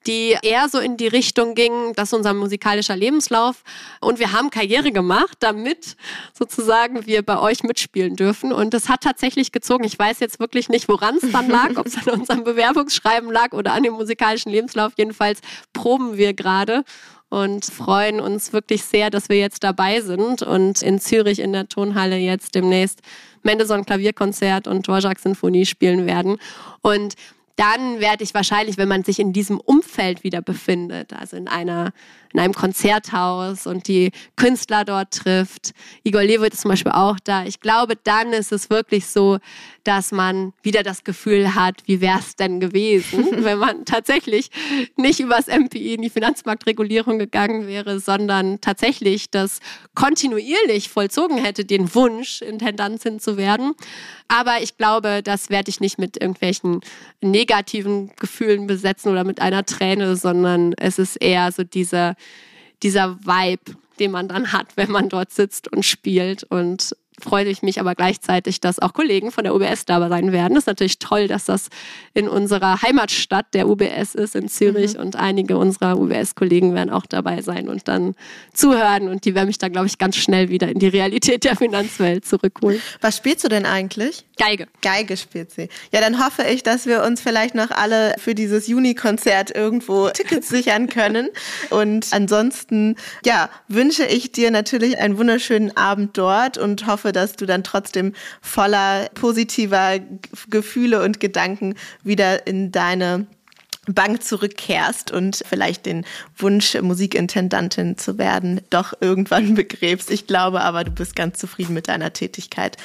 die 0.06 0.36
eher 0.42 0.68
so 0.68 0.78
in 0.78 0.96
die 0.96 1.08
Richtung 1.08 1.56
ging, 1.56 1.92
das 1.96 2.10
ist 2.10 2.14
unser 2.14 2.34
musikalischer 2.34 2.94
Lebenslauf. 2.94 3.64
Und 4.00 4.20
wir 4.20 4.30
haben 4.30 4.50
Karriere 4.50 4.92
gemacht, 4.92 5.38
damit 5.40 5.96
sozusagen 6.32 7.04
wir 7.06 7.22
bei 7.22 7.40
euch 7.40 7.64
mitspielen 7.64 8.14
dürfen. 8.14 8.52
Und 8.52 8.74
das 8.74 8.88
hat 8.88 9.00
tatsächlich 9.00 9.50
gezogen. 9.50 9.82
Ich 9.82 9.98
weiß 9.98 10.20
jetzt 10.20 10.38
wirklich 10.38 10.68
nicht, 10.68 10.88
woran 10.88 11.16
es 11.16 11.32
dann 11.32 11.50
lag, 11.50 11.76
ob 11.76 11.86
es 11.86 11.96
an 11.96 12.20
unserem 12.20 12.44
Bewerbungsschreiben 12.44 13.32
lag 13.32 13.50
oder 13.50 13.72
an 13.72 13.82
dem 13.82 13.94
musikalischen 13.94 14.52
Lebenslauf. 14.52 14.92
Jedenfalls 14.96 15.40
proben 15.72 16.16
wir 16.16 16.32
gerade 16.32 16.84
und 17.30 17.64
freuen 17.64 18.20
uns 18.20 18.52
wirklich 18.52 18.84
sehr, 18.84 19.10
dass 19.10 19.28
wir 19.28 19.38
jetzt 19.38 19.62
dabei 19.64 20.00
sind 20.00 20.42
und 20.42 20.82
in 20.82 20.98
Zürich 20.98 21.40
in 21.40 21.52
der 21.52 21.68
Tonhalle 21.68 22.16
jetzt 22.16 22.54
demnächst 22.54 23.02
Mendelssohn 23.42 23.84
Klavierkonzert 23.84 24.66
und 24.66 24.86
Dvorak 24.86 25.18
Sinfonie 25.18 25.66
spielen 25.66 26.06
werden. 26.06 26.38
Und 26.82 27.14
dann 27.56 28.00
werde 28.00 28.22
ich 28.22 28.34
wahrscheinlich, 28.34 28.78
wenn 28.78 28.88
man 28.88 29.02
sich 29.02 29.18
in 29.18 29.32
diesem 29.32 29.58
Umfeld 29.58 30.22
wieder 30.22 30.40
befindet, 30.40 31.12
also 31.12 31.36
in 31.36 31.48
einer 31.48 31.92
in 32.32 32.40
einem 32.40 32.54
Konzerthaus 32.54 33.66
und 33.66 33.88
die 33.88 34.10
Künstler 34.36 34.84
dort 34.84 35.12
trifft. 35.12 35.72
Igor 36.04 36.22
Levit 36.22 36.54
ist 36.54 36.62
zum 36.62 36.70
Beispiel 36.70 36.92
auch 36.92 37.18
da. 37.22 37.44
Ich 37.44 37.60
glaube, 37.60 37.94
dann 37.96 38.32
ist 38.32 38.52
es 38.52 38.70
wirklich 38.70 39.06
so, 39.06 39.38
dass 39.84 40.12
man 40.12 40.52
wieder 40.62 40.82
das 40.82 41.02
Gefühl 41.02 41.54
hat, 41.54 41.82
wie 41.86 42.02
wäre 42.02 42.18
es 42.18 42.36
denn 42.36 42.60
gewesen, 42.60 43.26
wenn 43.44 43.58
man 43.58 43.86
tatsächlich 43.86 44.50
nicht 44.96 45.20
übers 45.20 45.46
MPI 45.46 45.94
in 45.94 46.02
die 46.02 46.10
Finanzmarktregulierung 46.10 47.18
gegangen 47.18 47.66
wäre, 47.66 47.98
sondern 47.98 48.60
tatsächlich 48.60 49.30
das 49.30 49.60
kontinuierlich 49.94 50.90
vollzogen 50.90 51.38
hätte, 51.38 51.64
den 51.64 51.94
Wunsch, 51.94 52.42
Intendantin 52.42 53.18
zu 53.18 53.38
werden. 53.38 53.74
Aber 54.28 54.60
ich 54.60 54.76
glaube, 54.76 55.22
das 55.22 55.48
werde 55.48 55.70
ich 55.70 55.80
nicht 55.80 55.98
mit 55.98 56.20
irgendwelchen 56.20 56.80
negativen 57.22 58.12
Gefühlen 58.16 58.66
besetzen 58.66 59.10
oder 59.10 59.24
mit 59.24 59.40
einer 59.40 59.64
Träne, 59.64 60.16
sondern 60.16 60.74
es 60.74 60.98
ist 60.98 61.16
eher 61.16 61.50
so 61.50 61.64
dieser 61.64 62.14
dieser 62.82 63.18
Vibe, 63.20 63.76
den 63.98 64.10
man 64.10 64.28
dann 64.28 64.52
hat, 64.52 64.76
wenn 64.76 64.90
man 64.90 65.08
dort 65.08 65.32
sitzt 65.32 65.70
und 65.72 65.84
spielt 65.84 66.44
und 66.44 66.94
freue 67.20 67.46
ich 67.46 67.62
mich 67.62 67.80
aber 67.80 67.94
gleichzeitig, 67.94 68.60
dass 68.60 68.78
auch 68.78 68.92
Kollegen 68.92 69.30
von 69.30 69.44
der 69.44 69.54
UBS 69.54 69.84
da 69.84 70.08
sein 70.08 70.32
werden. 70.32 70.54
Das 70.54 70.62
ist 70.62 70.68
natürlich 70.68 70.98
toll, 70.98 71.26
dass 71.26 71.44
das 71.44 71.68
in 72.14 72.28
unserer 72.28 72.80
Heimatstadt 72.82 73.54
der 73.54 73.68
UBS 73.68 74.14
ist, 74.14 74.36
in 74.36 74.48
Zürich. 74.48 74.94
Mhm. 74.94 75.00
Und 75.00 75.16
einige 75.16 75.56
unserer 75.56 75.98
UBS-Kollegen 75.98 76.74
werden 76.74 76.90
auch 76.90 77.06
dabei 77.06 77.42
sein 77.42 77.68
und 77.68 77.88
dann 77.88 78.14
zuhören. 78.52 79.08
Und 79.08 79.24
die 79.24 79.34
werden 79.34 79.48
mich 79.48 79.58
da, 79.58 79.68
glaube 79.68 79.86
ich, 79.86 79.98
ganz 79.98 80.16
schnell 80.16 80.48
wieder 80.48 80.68
in 80.68 80.78
die 80.78 80.88
Realität 80.88 81.44
der 81.44 81.56
Finanzwelt 81.56 82.24
zurückholen. 82.24 82.80
Was 83.00 83.16
spielst 83.16 83.44
du 83.44 83.48
denn 83.48 83.66
eigentlich? 83.66 84.24
Geige. 84.38 84.68
Geige 84.82 85.16
spielt 85.16 85.50
sie. 85.50 85.68
Ja, 85.92 86.00
dann 86.00 86.24
hoffe 86.24 86.44
ich, 86.44 86.62
dass 86.62 86.86
wir 86.86 87.02
uns 87.02 87.20
vielleicht 87.20 87.56
noch 87.56 87.72
alle 87.72 88.14
für 88.18 88.36
dieses 88.36 88.68
Juni-Konzert 88.68 89.54
irgendwo 89.54 90.08
Tickets 90.14 90.48
sichern 90.48 90.88
können. 90.88 91.28
Und 91.70 92.06
ansonsten, 92.12 92.96
ja, 93.24 93.50
wünsche 93.66 94.04
ich 94.04 94.30
dir 94.30 94.52
natürlich 94.52 94.98
einen 94.98 95.18
wunderschönen 95.18 95.76
Abend 95.76 96.16
dort 96.16 96.56
und 96.56 96.86
hoffe, 96.86 97.10
dass 97.10 97.34
du 97.34 97.46
dann 97.46 97.64
trotzdem 97.64 98.14
voller 98.40 99.08
positiver 99.14 99.98
Gefühle 100.48 101.02
und 101.02 101.18
Gedanken 101.18 101.74
wieder 102.04 102.46
in 102.46 102.70
deine 102.70 103.26
Bank 103.94 104.22
zurückkehrst 104.22 105.10
und 105.10 105.42
vielleicht 105.48 105.86
den 105.86 106.04
Wunsch, 106.36 106.74
Musikintendantin 106.80 107.98
zu 107.98 108.18
werden, 108.18 108.60
doch 108.70 108.94
irgendwann 109.00 109.54
begräbst. 109.56 110.10
Ich 110.10 110.26
glaube 110.26 110.60
aber, 110.60 110.84
du 110.84 110.90
bist 110.90 111.16
ganz 111.16 111.38
zufrieden 111.38 111.74
mit 111.74 111.88
deiner 111.88 112.12
Tätigkeit. 112.12 112.76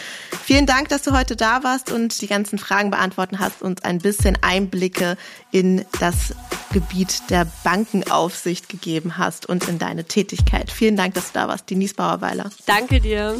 Vielen 0.43 0.65
Dank, 0.65 0.89
dass 0.89 1.03
du 1.03 1.11
heute 1.11 1.35
da 1.35 1.63
warst 1.63 1.91
und 1.91 2.21
die 2.21 2.27
ganzen 2.27 2.59
Fragen 2.59 2.91
beantworten 2.91 3.39
hast 3.39 3.61
und 3.61 3.85
ein 3.85 3.99
bisschen 3.99 4.37
Einblicke 4.41 5.17
in 5.51 5.85
das 5.99 6.33
Gebiet 6.71 7.29
der 7.29 7.47
Bankenaufsicht 7.63 8.69
gegeben 8.69 9.17
hast 9.17 9.47
und 9.47 9.67
in 9.67 9.79
deine 9.79 10.05
Tätigkeit. 10.05 10.71
Vielen 10.71 10.95
Dank, 10.95 11.13
dass 11.13 11.31
du 11.31 11.39
da 11.39 11.47
warst, 11.47 11.69
Denise 11.69 11.93
Bauerweiler. 11.93 12.49
Danke 12.65 12.99
dir. 12.99 13.39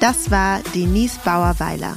Das 0.00 0.30
war 0.30 0.60
Denise 0.74 1.18
Bauerweiler. 1.24 1.96